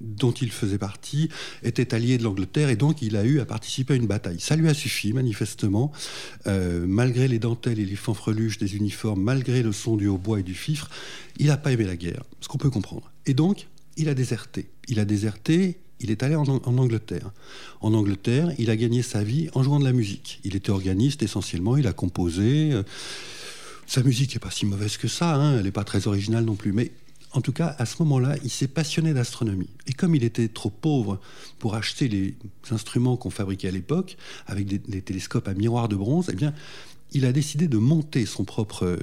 dont 0.00 0.32
il 0.32 0.50
faisait 0.50 0.78
partie 0.78 1.28
était 1.62 1.94
allié 1.94 2.18
de 2.18 2.24
l'Angleterre 2.24 2.70
et 2.70 2.76
donc 2.76 3.02
il 3.02 3.16
a 3.16 3.24
eu 3.24 3.40
à 3.40 3.44
participer 3.44 3.94
à 3.94 3.96
une 3.96 4.06
bataille. 4.06 4.40
Ça 4.40 4.56
lui 4.56 4.68
a 4.68 4.74
suffi, 4.74 5.12
manifestement, 5.12 5.92
euh, 6.46 6.84
malgré 6.86 7.28
les 7.28 7.38
dentelles 7.38 7.78
et 7.78 7.84
les 7.84 7.96
fanfreluches 7.96 8.58
des 8.58 8.76
uniformes, 8.76 9.22
malgré 9.22 9.62
le 9.62 9.72
son 9.72 9.96
du 9.96 10.08
hautbois 10.08 10.40
et 10.40 10.42
du 10.42 10.54
fifre, 10.54 10.88
il 11.38 11.46
n'a 11.46 11.56
pas 11.56 11.72
aimé 11.72 11.84
la 11.84 11.96
guerre, 11.96 12.24
ce 12.40 12.48
qu'on 12.48 12.58
peut 12.58 12.70
comprendre. 12.70 13.12
Et 13.26 13.34
donc, 13.34 13.68
il 13.96 14.08
a 14.08 14.14
déserté. 14.14 14.68
Il 14.88 14.98
a 14.98 15.04
déserté, 15.04 15.78
il 16.00 16.10
est 16.10 16.22
allé 16.22 16.34
en, 16.34 16.44
Angleterre. 16.44 17.32
En 17.80 17.94
Angleterre, 17.94 18.52
il 18.58 18.70
a 18.70 18.76
gagné 18.76 19.02
sa 19.02 19.22
vie 19.22 19.48
en 19.54 19.62
jouant 19.62 19.78
de 19.78 19.84
la 19.84 19.92
musique. 19.92 20.40
Il 20.44 20.56
était 20.56 20.70
organiste 20.70 21.22
essentiellement, 21.22 21.76
il 21.76 21.86
a 21.86 21.92
composé. 21.92 22.72
Euh, 22.72 22.82
sa 23.86 24.02
musique 24.02 24.34
n'est 24.34 24.40
pas 24.40 24.50
si 24.50 24.66
mauvaise 24.66 24.96
que 24.96 25.08
ça, 25.08 25.34
hein, 25.34 25.58
elle 25.58 25.64
n'est 25.64 25.70
pas 25.70 25.84
très 25.84 26.06
originale 26.06 26.44
non 26.44 26.54
plus, 26.54 26.72
mais 26.72 26.92
en 27.34 27.40
tout 27.40 27.52
cas, 27.52 27.74
à 27.78 27.86
ce 27.86 28.02
moment-là, 28.02 28.36
il 28.44 28.50
s'est 28.50 28.68
passionné 28.68 29.14
d'astronomie. 29.14 29.70
Et 29.86 29.92
comme 29.92 30.14
il 30.14 30.24
était 30.24 30.48
trop 30.48 30.70
pauvre 30.70 31.20
pour 31.58 31.74
acheter 31.74 32.08
les 32.08 32.34
instruments 32.70 33.16
qu'on 33.16 33.30
fabriquait 33.30 33.68
à 33.68 33.72
l'époque, 33.72 34.16
avec 34.46 34.66
des, 34.66 35.02
télescopes 35.02 35.48
à 35.48 35.54
miroir 35.54 35.88
de 35.88 35.96
bronze, 35.96 36.28
eh 36.30 36.36
bien, 36.36 36.52
il 37.12 37.24
a 37.24 37.32
décidé 37.32 37.68
de 37.68 37.78
monter 37.78 38.26
son 38.26 38.44
propre 38.44 38.98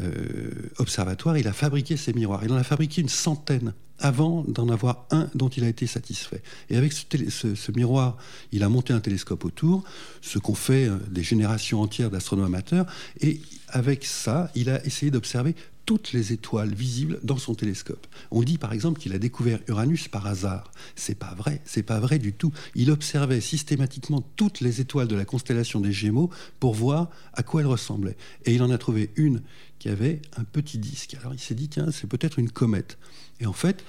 euh, 0.00 0.70
observatoire. 0.78 1.38
Il 1.38 1.48
a 1.48 1.52
fabriqué 1.52 1.96
ses 1.96 2.12
miroirs. 2.12 2.42
Il 2.44 2.52
en 2.52 2.56
a 2.56 2.64
fabriqué 2.64 3.00
une 3.00 3.08
centaine 3.08 3.72
avant 3.98 4.44
d'en 4.46 4.68
avoir 4.68 5.06
un 5.10 5.28
dont 5.34 5.48
il 5.48 5.64
a 5.64 5.68
été 5.68 5.86
satisfait. 5.86 6.42
Et 6.70 6.76
avec 6.76 6.92
ce, 6.92 7.72
miroir, 7.72 8.16
il 8.52 8.62
a 8.62 8.68
monté 8.68 8.92
un 8.92 9.00
télescope 9.00 9.44
autour, 9.44 9.84
ce 10.20 10.38
qu'ont 10.38 10.54
fait 10.54 10.86
euh, 10.86 10.98
des 11.10 11.22
générations 11.22 11.80
entières 11.80 12.10
d'astronomes 12.10 12.46
amateurs. 12.46 12.86
Et 13.20 13.40
avec 13.68 14.04
ça, 14.04 14.50
il 14.54 14.70
a 14.70 14.84
essayé 14.84 15.10
d'observer 15.10 15.54
toutes 15.88 16.12
les 16.12 16.34
étoiles 16.34 16.74
visibles 16.74 17.18
dans 17.22 17.38
son 17.38 17.54
télescope. 17.54 18.06
On 18.30 18.42
dit 18.42 18.58
par 18.58 18.74
exemple 18.74 19.00
qu'il 19.00 19.14
a 19.14 19.18
découvert 19.18 19.58
Uranus 19.68 20.08
par 20.08 20.26
hasard. 20.26 20.70
C'est 20.96 21.14
pas 21.14 21.34
vrai, 21.34 21.62
c'est 21.64 21.82
pas 21.82 21.98
vrai 21.98 22.18
du 22.18 22.34
tout. 22.34 22.52
Il 22.74 22.90
observait 22.90 23.40
systématiquement 23.40 24.22
toutes 24.36 24.60
les 24.60 24.82
étoiles 24.82 25.08
de 25.08 25.16
la 25.16 25.24
constellation 25.24 25.80
des 25.80 25.90
Gémeaux 25.90 26.28
pour 26.60 26.74
voir 26.74 27.08
à 27.32 27.42
quoi 27.42 27.62
elles 27.62 27.66
ressemblaient. 27.66 28.18
Et 28.44 28.54
il 28.54 28.62
en 28.62 28.70
a 28.70 28.76
trouvé 28.76 29.12
une 29.16 29.40
qui 29.78 29.88
avait 29.88 30.20
un 30.36 30.44
petit 30.44 30.76
disque. 30.76 31.16
Alors 31.18 31.32
il 31.32 31.40
s'est 31.40 31.54
dit 31.54 31.70
tiens, 31.70 31.90
c'est 31.90 32.06
peut-être 32.06 32.38
une 32.38 32.50
comète. 32.50 32.98
Et 33.40 33.46
en 33.46 33.54
fait, 33.54 33.82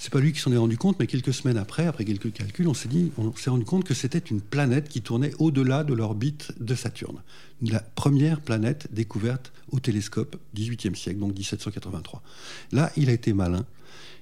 c'est 0.00 0.10
pas 0.10 0.18
lui 0.18 0.32
qui 0.32 0.40
s'en 0.40 0.50
est 0.50 0.56
rendu 0.56 0.78
compte, 0.78 0.98
mais 0.98 1.06
quelques 1.06 1.34
semaines 1.34 1.58
après, 1.58 1.86
après 1.86 2.06
quelques 2.06 2.32
calculs, 2.32 2.66
on 2.66 2.72
s'est 2.72 2.88
dit, 2.88 3.12
on 3.18 3.36
s'est 3.36 3.50
rendu 3.50 3.66
compte 3.66 3.84
que 3.84 3.92
c'était 3.92 4.18
une 4.18 4.40
planète 4.40 4.88
qui 4.88 5.02
tournait 5.02 5.32
au-delà 5.38 5.84
de 5.84 5.92
l'orbite 5.92 6.52
de 6.58 6.74
Saturne. 6.74 7.20
La 7.60 7.80
première 7.80 8.40
planète 8.40 8.88
découverte 8.92 9.52
au 9.70 9.78
télescope, 9.78 10.36
18e 10.56 10.94
siècle, 10.94 11.20
donc 11.20 11.34
1783. 11.34 12.22
Là, 12.72 12.90
il 12.96 13.10
a 13.10 13.12
été 13.12 13.34
malin. 13.34 13.66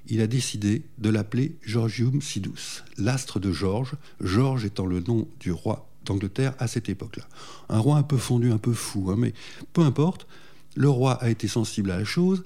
Il 0.08 0.20
a 0.20 0.26
décidé 0.26 0.82
de 0.98 1.10
l'appeler 1.10 1.54
Georgium 1.62 2.20
Sidus, 2.20 2.82
l'astre 2.96 3.38
de 3.38 3.52
Georges, 3.52 3.94
Georges 4.20 4.64
étant 4.64 4.86
le 4.86 4.98
nom 4.98 5.28
du 5.38 5.52
roi 5.52 5.88
d'Angleterre 6.04 6.54
à 6.58 6.66
cette 6.66 6.88
époque-là. 6.88 7.28
Un 7.68 7.78
roi 7.78 7.98
un 7.98 8.02
peu 8.02 8.16
fondu, 8.16 8.50
un 8.50 8.58
peu 8.58 8.72
fou, 8.72 9.12
hein, 9.12 9.16
mais 9.16 9.32
peu 9.72 9.82
importe. 9.82 10.26
Le 10.74 10.88
roi 10.88 11.12
a 11.22 11.30
été 11.30 11.46
sensible 11.46 11.92
à 11.92 11.98
la 11.98 12.04
chose. 12.04 12.42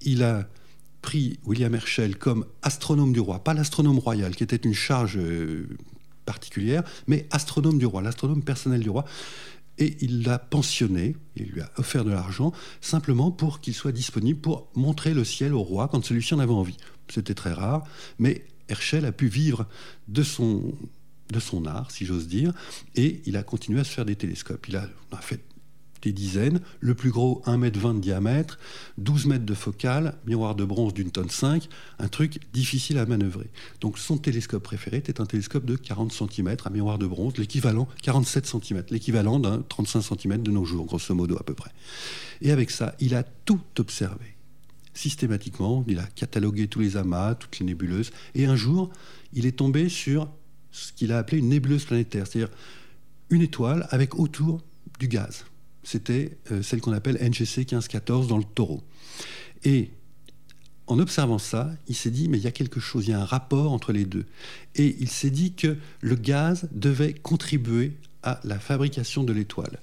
Il 0.00 0.24
a 0.24 0.48
pris 1.02 1.38
William 1.44 1.74
Herschel 1.74 2.16
comme 2.16 2.46
astronome 2.62 3.12
du 3.12 3.20
roi, 3.20 3.42
pas 3.42 3.54
l'astronome 3.54 3.98
royal, 3.98 4.34
qui 4.34 4.44
était 4.44 4.56
une 4.56 4.74
charge 4.74 5.18
euh, 5.18 5.68
particulière, 6.24 6.82
mais 7.06 7.26
astronome 7.30 7.78
du 7.78 7.86
roi, 7.86 8.00
l'astronome 8.00 8.42
personnel 8.42 8.80
du 8.80 8.88
roi. 8.88 9.04
Et 9.78 9.96
il 10.00 10.22
l'a 10.22 10.38
pensionné, 10.38 11.16
il 11.34 11.46
lui 11.46 11.60
a 11.60 11.70
offert 11.76 12.04
de 12.04 12.10
l'argent, 12.10 12.52
simplement 12.80 13.30
pour 13.30 13.60
qu'il 13.60 13.74
soit 13.74 13.92
disponible 13.92 14.38
pour 14.38 14.68
montrer 14.74 15.14
le 15.14 15.24
ciel 15.24 15.54
au 15.54 15.62
roi 15.62 15.88
quand 15.88 16.04
celui-ci 16.04 16.34
en 16.34 16.38
avait 16.38 16.52
envie. 16.52 16.76
C'était 17.08 17.34
très 17.34 17.52
rare, 17.52 17.84
mais 18.18 18.44
Herschel 18.68 19.04
a 19.04 19.12
pu 19.12 19.26
vivre 19.26 19.66
de 20.08 20.22
son, 20.22 20.72
de 21.30 21.40
son 21.40 21.66
art, 21.66 21.90
si 21.90 22.06
j'ose 22.06 22.28
dire, 22.28 22.52
et 22.94 23.22
il 23.26 23.36
a 23.36 23.42
continué 23.42 23.80
à 23.80 23.84
se 23.84 23.90
faire 23.90 24.04
des 24.04 24.16
télescopes. 24.16 24.68
Il 24.68 24.76
a, 24.76 24.88
fait 25.20 25.40
des 26.02 26.12
dizaines. 26.12 26.60
Le 26.80 26.94
plus 26.94 27.10
gros, 27.10 27.42
1,20 27.46 27.64
m 27.64 27.94
de 27.96 28.00
diamètre, 28.00 28.58
12 28.98 29.26
mètres 29.26 29.46
de 29.46 29.54
focale, 29.54 30.16
miroir 30.26 30.54
de 30.54 30.64
bronze 30.64 30.92
d'une 30.92 31.10
tonne 31.10 31.30
5, 31.30 31.68
un 31.98 32.08
truc 32.08 32.40
difficile 32.52 32.98
à 32.98 33.06
manœuvrer. 33.06 33.50
Donc 33.80 33.98
son 33.98 34.18
télescope 34.18 34.62
préféré 34.62 34.98
était 34.98 35.20
un 35.20 35.26
télescope 35.26 35.64
de 35.64 35.76
40 35.76 36.12
cm, 36.12 36.56
un 36.64 36.70
miroir 36.70 36.98
de 36.98 37.06
bronze, 37.06 37.36
l'équivalent, 37.38 37.88
47 38.02 38.46
cm, 38.46 38.84
l'équivalent 38.90 39.38
d'un 39.38 39.62
35 39.62 40.02
cm 40.02 40.42
de 40.42 40.50
nos 40.50 40.64
jours, 40.64 40.86
grosso 40.86 41.14
modo 41.14 41.36
à 41.38 41.42
peu 41.42 41.54
près. 41.54 41.70
Et 42.40 42.50
avec 42.50 42.70
ça, 42.70 42.94
il 43.00 43.14
a 43.14 43.22
tout 43.22 43.60
observé. 43.78 44.36
Systématiquement, 44.94 45.84
il 45.88 45.98
a 45.98 46.04
catalogué 46.04 46.68
tous 46.68 46.80
les 46.80 46.96
amas, 46.96 47.34
toutes 47.34 47.58
les 47.60 47.66
nébuleuses, 47.66 48.10
et 48.34 48.44
un 48.44 48.56
jour, 48.56 48.90
il 49.32 49.46
est 49.46 49.56
tombé 49.56 49.88
sur 49.88 50.28
ce 50.70 50.92
qu'il 50.92 51.12
a 51.12 51.18
appelé 51.18 51.38
une 51.38 51.48
nébuleuse 51.48 51.84
planétaire, 51.84 52.26
c'est-à-dire 52.26 52.54
une 53.30 53.42
étoile 53.42 53.86
avec 53.90 54.18
autour 54.18 54.60
du 54.98 55.08
gaz. 55.08 55.44
C'était 55.82 56.36
euh, 56.50 56.62
celle 56.62 56.80
qu'on 56.80 56.92
appelle 56.92 57.16
NGC 57.16 57.60
1514 57.60 58.28
dans 58.28 58.38
le 58.38 58.44
taureau. 58.44 58.82
Et 59.64 59.90
en 60.86 60.98
observant 60.98 61.38
ça, 61.38 61.70
il 61.88 61.94
s'est 61.94 62.10
dit, 62.10 62.28
mais 62.28 62.38
il 62.38 62.44
y 62.44 62.48
a 62.48 62.52
quelque 62.52 62.80
chose, 62.80 63.06
il 63.06 63.10
y 63.10 63.14
a 63.14 63.20
un 63.20 63.24
rapport 63.24 63.72
entre 63.72 63.92
les 63.92 64.04
deux. 64.04 64.26
Et 64.74 64.96
il 65.00 65.08
s'est 65.08 65.30
dit 65.30 65.54
que 65.54 65.76
le 66.00 66.16
gaz 66.16 66.68
devait 66.72 67.14
contribuer 67.14 67.92
à 68.22 68.40
la 68.44 68.58
fabrication 68.58 69.24
de 69.24 69.32
l'étoile. 69.32 69.80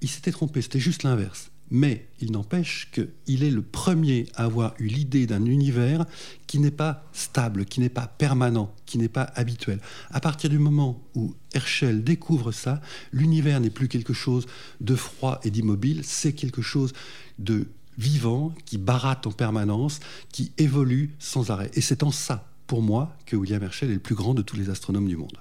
Il 0.00 0.08
s'était 0.08 0.32
trompé, 0.32 0.62
c'était 0.62 0.80
juste 0.80 1.02
l'inverse. 1.02 1.50
Mais 1.70 2.06
il 2.20 2.32
n'empêche 2.32 2.90
qu'il 2.92 3.44
est 3.44 3.50
le 3.50 3.62
premier 3.62 4.26
à 4.34 4.44
avoir 4.44 4.74
eu 4.78 4.86
l'idée 4.86 5.26
d'un 5.26 5.46
univers 5.46 6.04
qui 6.46 6.58
n'est 6.58 6.70
pas 6.70 7.08
stable, 7.12 7.64
qui 7.64 7.80
n'est 7.80 7.88
pas 7.88 8.06
permanent, 8.06 8.74
qui 8.84 8.98
n'est 8.98 9.08
pas 9.08 9.32
habituel. 9.34 9.80
À 10.10 10.20
partir 10.20 10.50
du 10.50 10.58
moment 10.58 11.02
où 11.14 11.34
Herschel 11.54 12.04
découvre 12.04 12.52
ça, 12.52 12.82
l'univers 13.12 13.60
n'est 13.60 13.70
plus 13.70 13.88
quelque 13.88 14.12
chose 14.12 14.46
de 14.80 14.94
froid 14.94 15.40
et 15.44 15.50
d'immobile, 15.50 16.02
c'est 16.04 16.34
quelque 16.34 16.60
chose 16.60 16.92
de 17.38 17.68
vivant, 17.98 18.52
qui 18.64 18.78
baratte 18.78 19.26
en 19.26 19.32
permanence, 19.32 20.00
qui 20.30 20.52
évolue 20.58 21.14
sans 21.18 21.50
arrêt. 21.50 21.70
Et 21.74 21.80
c'est 21.80 22.02
en 22.02 22.10
ça, 22.10 22.48
pour 22.66 22.82
moi, 22.82 23.16
que 23.26 23.36
William 23.36 23.62
Herschel 23.62 23.90
est 23.90 23.94
le 23.94 24.00
plus 24.00 24.14
grand 24.14 24.34
de 24.34 24.42
tous 24.42 24.56
les 24.56 24.70
astronomes 24.70 25.08
du 25.08 25.16
monde. 25.16 25.38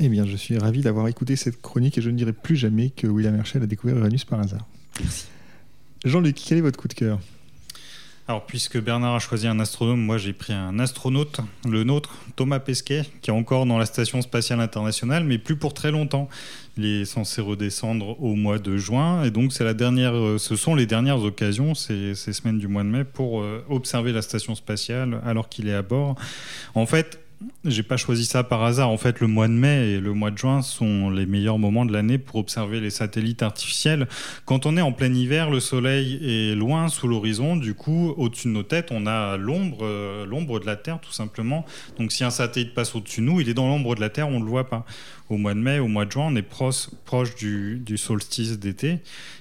Eh 0.00 0.08
bien, 0.08 0.24
je 0.24 0.36
suis 0.36 0.56
ravi 0.58 0.80
d'avoir 0.80 1.08
écouté 1.08 1.34
cette 1.34 1.60
chronique 1.60 1.98
et 1.98 2.02
je 2.02 2.10
ne 2.10 2.16
dirai 2.16 2.32
plus 2.32 2.56
jamais 2.56 2.90
que 2.90 3.06
William 3.06 3.34
Herschel 3.34 3.62
a 3.62 3.66
découvert 3.66 3.96
Uranus 3.96 4.24
par 4.24 4.40
hasard. 4.40 4.66
Merci. 5.00 5.26
Jean-Luc, 6.04 6.36
quel 6.36 6.58
est 6.58 6.62
votre 6.62 6.78
coup 6.78 6.88
de 6.88 6.94
cœur 6.94 7.18
alors, 8.30 8.44
puisque 8.44 8.78
Bernard 8.78 9.14
a 9.14 9.20
choisi 9.20 9.46
un 9.46 9.58
astronome, 9.58 10.02
moi 10.02 10.18
j'ai 10.18 10.34
pris 10.34 10.52
un 10.52 10.78
astronaute, 10.78 11.40
le 11.66 11.82
nôtre, 11.82 12.14
Thomas 12.36 12.58
Pesquet, 12.58 13.04
qui 13.22 13.30
est 13.30 13.32
encore 13.32 13.64
dans 13.64 13.78
la 13.78 13.86
Station 13.86 14.20
spatiale 14.20 14.60
internationale, 14.60 15.24
mais 15.24 15.38
plus 15.38 15.56
pour 15.56 15.72
très 15.72 15.90
longtemps. 15.90 16.28
Il 16.76 16.84
est 16.84 17.04
censé 17.06 17.40
redescendre 17.40 18.22
au 18.22 18.34
mois 18.34 18.58
de 18.58 18.76
juin, 18.76 19.24
et 19.24 19.30
donc 19.30 19.54
c'est 19.54 19.64
la 19.64 19.72
dernière, 19.72 20.14
euh, 20.14 20.36
ce 20.36 20.56
sont 20.56 20.74
les 20.74 20.84
dernières 20.84 21.22
occasions, 21.22 21.74
ces, 21.74 22.14
ces 22.14 22.34
semaines 22.34 22.58
du 22.58 22.68
mois 22.68 22.82
de 22.82 22.90
mai, 22.90 23.04
pour 23.04 23.40
euh, 23.40 23.64
observer 23.70 24.12
la 24.12 24.20
station 24.20 24.54
spatiale 24.54 25.22
alors 25.24 25.48
qu'il 25.48 25.66
est 25.66 25.74
à 25.74 25.80
bord. 25.80 26.14
En 26.74 26.84
fait, 26.84 27.20
j'ai 27.64 27.82
pas 27.82 27.96
choisi 27.96 28.24
ça 28.24 28.42
par 28.42 28.64
hasard. 28.64 28.90
En 28.90 28.96
fait, 28.96 29.20
le 29.20 29.26
mois 29.26 29.46
de 29.46 29.52
mai 29.52 29.90
et 29.90 30.00
le 30.00 30.12
mois 30.12 30.30
de 30.30 30.38
juin 30.38 30.62
sont 30.62 31.10
les 31.10 31.26
meilleurs 31.26 31.58
moments 31.58 31.84
de 31.84 31.92
l'année 31.92 32.18
pour 32.18 32.36
observer 32.36 32.80
les 32.80 32.90
satellites 32.90 33.42
artificiels. 33.42 34.08
Quand 34.44 34.66
on 34.66 34.76
est 34.76 34.80
en 34.80 34.92
plein 34.92 35.12
hiver, 35.12 35.50
le 35.50 35.60
soleil 35.60 36.18
est 36.22 36.54
loin 36.54 36.88
sous 36.88 37.06
l'horizon. 37.06 37.56
Du 37.56 37.74
coup, 37.74 38.14
au-dessus 38.16 38.48
de 38.48 38.52
nos 38.52 38.62
têtes, 38.62 38.88
on 38.90 39.06
a 39.06 39.36
l'ombre, 39.36 39.78
euh, 39.82 40.26
l'ombre 40.26 40.60
de 40.60 40.66
la 40.66 40.76
Terre, 40.76 41.00
tout 41.00 41.12
simplement. 41.12 41.64
Donc, 41.98 42.12
si 42.12 42.24
un 42.24 42.30
satellite 42.30 42.74
passe 42.74 42.94
au-dessus 42.94 43.20
de 43.20 43.26
nous, 43.26 43.40
il 43.40 43.48
est 43.48 43.54
dans 43.54 43.68
l'ombre 43.68 43.94
de 43.94 44.00
la 44.00 44.10
Terre, 44.10 44.28
on 44.28 44.40
ne 44.40 44.44
le 44.44 44.50
voit 44.50 44.68
pas. 44.68 44.84
Au 45.28 45.36
mois 45.36 45.52
de 45.52 45.60
mai, 45.60 45.78
au 45.78 45.88
mois 45.88 46.06
de 46.06 46.12
juin, 46.12 46.28
on 46.28 46.36
est 46.36 46.42
proche, 46.42 46.88
du, 47.36 47.98
solstice 47.98 48.58
d'été. 48.58 48.98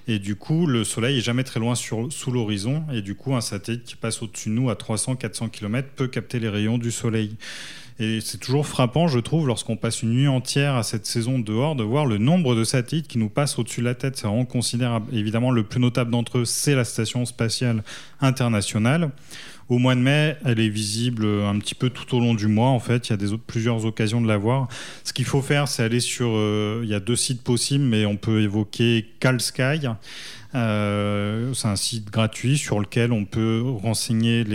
Et 0.08 0.20
du 0.20 0.36
coup, 0.36 0.66
le 0.66 0.84
soleil 0.84 1.20
est 1.20 1.22
jamais 1.22 1.46
très 1.46 1.62
loin 1.62 1.76
sous 1.76 2.32
l'horizon. 2.32 2.84
Et 2.92 3.02
du 3.02 3.16
coup, 3.16 3.36
un 3.36 3.42
satellite 3.42 3.86
qui 3.86 3.96
passe 3.96 4.22
au-dessus 4.22 4.50
de 4.50 4.56
nous 4.56 4.70
à 4.70 4.74
300-400 4.74 5.50
km 5.50 5.88
peut 5.96 6.08
capter 6.08 6.40
les 6.40 6.50
rayons 6.50 6.78
du 6.78 6.92
soleil. 6.92 7.38
Et 8.00 8.20
c'est 8.22 8.38
toujours 8.38 8.68
frappant, 8.68 9.08
je 9.08 9.20
trouve, 9.20 9.48
lorsqu'on 9.48 9.76
passe 9.76 10.04
une 10.04 10.14
nuit 10.14 10.28
entière 10.28 10.76
à 10.76 10.84
cette 10.84 11.08
saison 11.08 11.40
dehors, 11.40 11.76
de 11.76 11.84
voir 11.84 12.06
le 12.06 12.20
nombre 12.20 12.56
de 12.56 12.64
satellites 12.64 13.08
qui 13.08 13.18
nous 13.18 13.30
passent 13.30 13.58
au-dessus 13.58 13.82
de 13.82 13.86
la 13.86 13.96
tête. 13.96 14.18
C'est 14.18 14.28
vraiment 14.28 14.46
considérable. 14.46 15.08
Évidemment, 15.16 15.50
le 15.50 15.64
plus 15.64 15.80
notable 15.80 16.12
d'entre 16.12 16.40
eux, 16.40 16.46
c'est 16.46 16.76
la 16.76 16.84
Station 16.84 17.26
spatiale 17.26 17.84
internationale. 18.22 19.10
Au 19.70 19.80
mois 19.80 19.96
de 19.96 20.00
mai, 20.00 20.38
elle 20.46 20.62
est 20.62 20.70
visible 20.70 21.26
un 21.26 21.58
petit 21.60 21.76
peu 21.76 21.90
tout 21.90 22.16
au 22.16 22.22
long 22.22 22.34
du 22.36 22.48
mois. 22.48 22.70
En 22.70 22.80
fait, 22.80 23.10
il 23.10 23.22
y 23.22 23.34
a 23.34 23.38
plusieurs 23.48 23.86
occasions 23.86 24.22
de 24.22 24.28
la 24.28 24.38
voir. 24.38 24.70
Ce 25.04 25.12
qu'il 25.12 25.26
faut 25.26 25.42
faire, 25.42 25.68
c'est 25.68 25.84
aller 25.84 26.00
sur. 26.00 26.30
Euh, 26.32 26.82
il 26.84 26.90
y 26.90 26.94
a 26.94 27.02
deux 27.02 27.18
sites 27.18 27.42
possibles, 27.42 27.84
mais 27.84 28.06
on 28.06 28.16
peut 28.16 28.42
évoquer 28.42 29.06
CalSky. 29.20 29.88
Euh, 30.56 31.54
c'est 31.54 31.68
un 31.68 31.76
site 31.76 32.10
gratuit 32.10 32.58
sur 32.58 32.80
lequel 32.80 33.12
on 33.12 33.26
peut 33.26 33.62
renseigner 33.66 34.46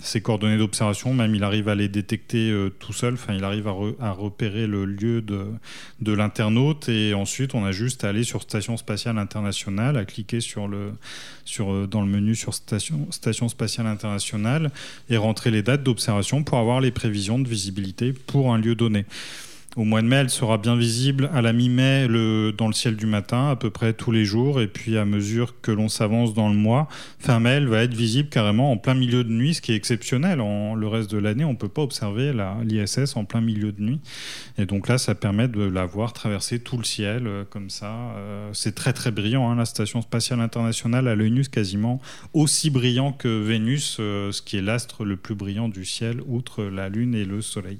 ses 0.00 0.20
coordonnées 0.20 0.58
d'observation. 0.58 1.14
Même 1.14 1.34
il 1.34 1.44
arrive 1.44 1.68
à 1.68 1.74
les 1.74 1.88
détecter 1.88 2.50
euh, 2.50 2.70
tout 2.70 2.92
seul. 2.92 3.14
Enfin, 3.14 3.34
il 3.34 3.44
arrive 3.44 3.68
à, 3.68 4.10
repérer 4.10 4.66
le 4.66 4.84
lieu 4.84 5.22
de, 5.22 6.12
l'internaute. 6.12 6.88
Et 6.88 7.14
ensuite, 7.14 7.54
on 7.54 7.64
a 7.64 7.72
juste 7.72 8.04
à 8.04 8.08
aller 8.08 8.24
sur 8.24 8.42
Station 8.42 8.76
spatiale 8.76 9.18
internationale, 9.18 9.96
à 9.96 10.04
cliquer 10.04 10.38
euh, 10.58 11.86
dans 11.86 12.02
le 12.02 12.08
menu 12.08 12.34
sur 12.34 12.54
Station, 12.54 13.06
Station 13.10 13.48
spatiale 13.48 13.86
internationale 13.86 14.70
et 15.10 15.16
rentrer 15.16 15.50
les 15.50 15.62
dates 15.62 15.82
d'observation 15.82 16.42
pour 16.42 16.58
avoir 16.58 16.80
les 16.80 16.90
prévisions 16.90 17.38
de 17.38 17.48
visibilité 17.48 18.12
pour 18.12 18.52
un 18.52 18.58
lieu 18.58 18.74
donné. 18.74 19.06
Au 19.76 19.84
mois 19.84 20.00
de 20.00 20.06
mai, 20.06 20.16
elle 20.16 20.30
sera 20.30 20.56
bien 20.56 20.74
visible 20.74 21.28
à 21.34 21.42
la 21.42 21.52
mi-mai 21.52 22.08
dans 22.56 22.66
le 22.66 22.72
ciel 22.72 22.96
du 22.96 23.04
matin, 23.04 23.50
à 23.50 23.56
peu 23.56 23.68
près 23.68 23.92
tous 23.92 24.10
les 24.10 24.24
jours. 24.24 24.62
Et 24.62 24.68
puis 24.68 24.96
à 24.96 25.04
mesure 25.04 25.60
que 25.60 25.70
l'on 25.70 25.90
s'avance 25.90 26.32
dans 26.32 26.48
le 26.48 26.54
mois, 26.54 26.88
fin 27.18 27.40
mai, 27.40 27.50
elle 27.50 27.68
va 27.68 27.82
être 27.82 27.92
visible 27.92 28.30
carrément 28.30 28.72
en 28.72 28.78
plein 28.78 28.94
milieu 28.94 29.22
de 29.22 29.30
nuit, 29.30 29.52
ce 29.52 29.60
qui 29.60 29.72
est 29.72 29.76
exceptionnel. 29.76 30.40
En, 30.40 30.74
le 30.74 30.88
reste 30.88 31.10
de 31.10 31.18
l'année, 31.18 31.44
on 31.44 31.50
ne 31.50 31.58
peut 31.58 31.68
pas 31.68 31.82
observer 31.82 32.32
l'ISS 32.64 33.16
en 33.16 33.26
plein 33.26 33.42
milieu 33.42 33.70
de 33.70 33.82
nuit. 33.82 34.00
Et 34.56 34.64
donc 34.64 34.88
là, 34.88 34.96
ça 34.96 35.14
permet 35.14 35.46
de 35.46 35.62
la 35.62 35.84
voir 35.84 36.14
traverser 36.14 36.58
tout 36.58 36.78
le 36.78 36.84
ciel 36.84 37.26
euh, 37.26 37.44
comme 37.44 37.68
ça. 37.68 37.92
Euh, 38.16 38.48
c'est 38.54 38.74
très 38.74 38.94
très 38.94 39.10
brillant. 39.10 39.50
Hein, 39.50 39.56
la 39.56 39.66
Station 39.66 40.00
spatiale 40.00 40.40
internationale 40.40 41.06
à 41.06 41.14
l'œil 41.14 41.42
quasiment 41.52 42.00
aussi 42.32 42.70
brillant 42.70 43.12
que 43.12 43.42
Vénus, 43.42 43.98
euh, 44.00 44.32
ce 44.32 44.40
qui 44.40 44.56
est 44.56 44.62
l'astre 44.62 45.04
le 45.04 45.16
plus 45.16 45.34
brillant 45.34 45.68
du 45.68 45.84
ciel, 45.84 46.22
outre 46.26 46.64
la 46.64 46.88
Lune 46.88 47.14
et 47.14 47.26
le 47.26 47.42
Soleil. 47.42 47.78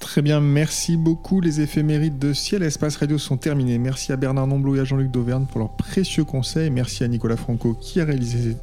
Très 0.00 0.22
bien, 0.22 0.40
merci 0.40 0.96
beaucoup. 0.96 1.40
Les 1.40 1.60
éphémérides 1.60 2.18
de 2.18 2.32
Ciel 2.32 2.62
Espace 2.62 2.96
Radio 2.96 3.18
sont 3.18 3.36
terminés. 3.36 3.78
Merci 3.78 4.12
à 4.12 4.16
Bernard 4.16 4.46
Nomblot 4.46 4.76
et 4.76 4.80
à 4.80 4.84
Jean-Luc 4.84 5.10
Dauvergne 5.10 5.44
pour 5.46 5.58
leurs 5.58 5.76
précieux 5.76 6.24
conseils. 6.24 6.70
Merci 6.70 7.04
à 7.04 7.08
Nicolas 7.08 7.36
Franco 7.36 7.74
qui 7.74 8.00
a 8.00 8.04
réalisé, 8.04 8.56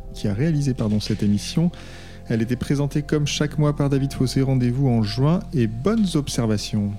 cette 1.01 1.23
émission. 1.23 1.71
Elle 2.27 2.41
était 2.41 2.55
présentée 2.55 3.03
comme 3.03 3.27
chaque 3.27 3.57
mois 3.59 3.75
par 3.75 3.89
David 3.89 4.13
Fossé. 4.13 4.41
Rendez-vous 4.41 4.87
en 4.87 5.03
juin 5.03 5.41
et 5.53 5.67
bonnes 5.67 6.07
observations. 6.15 6.91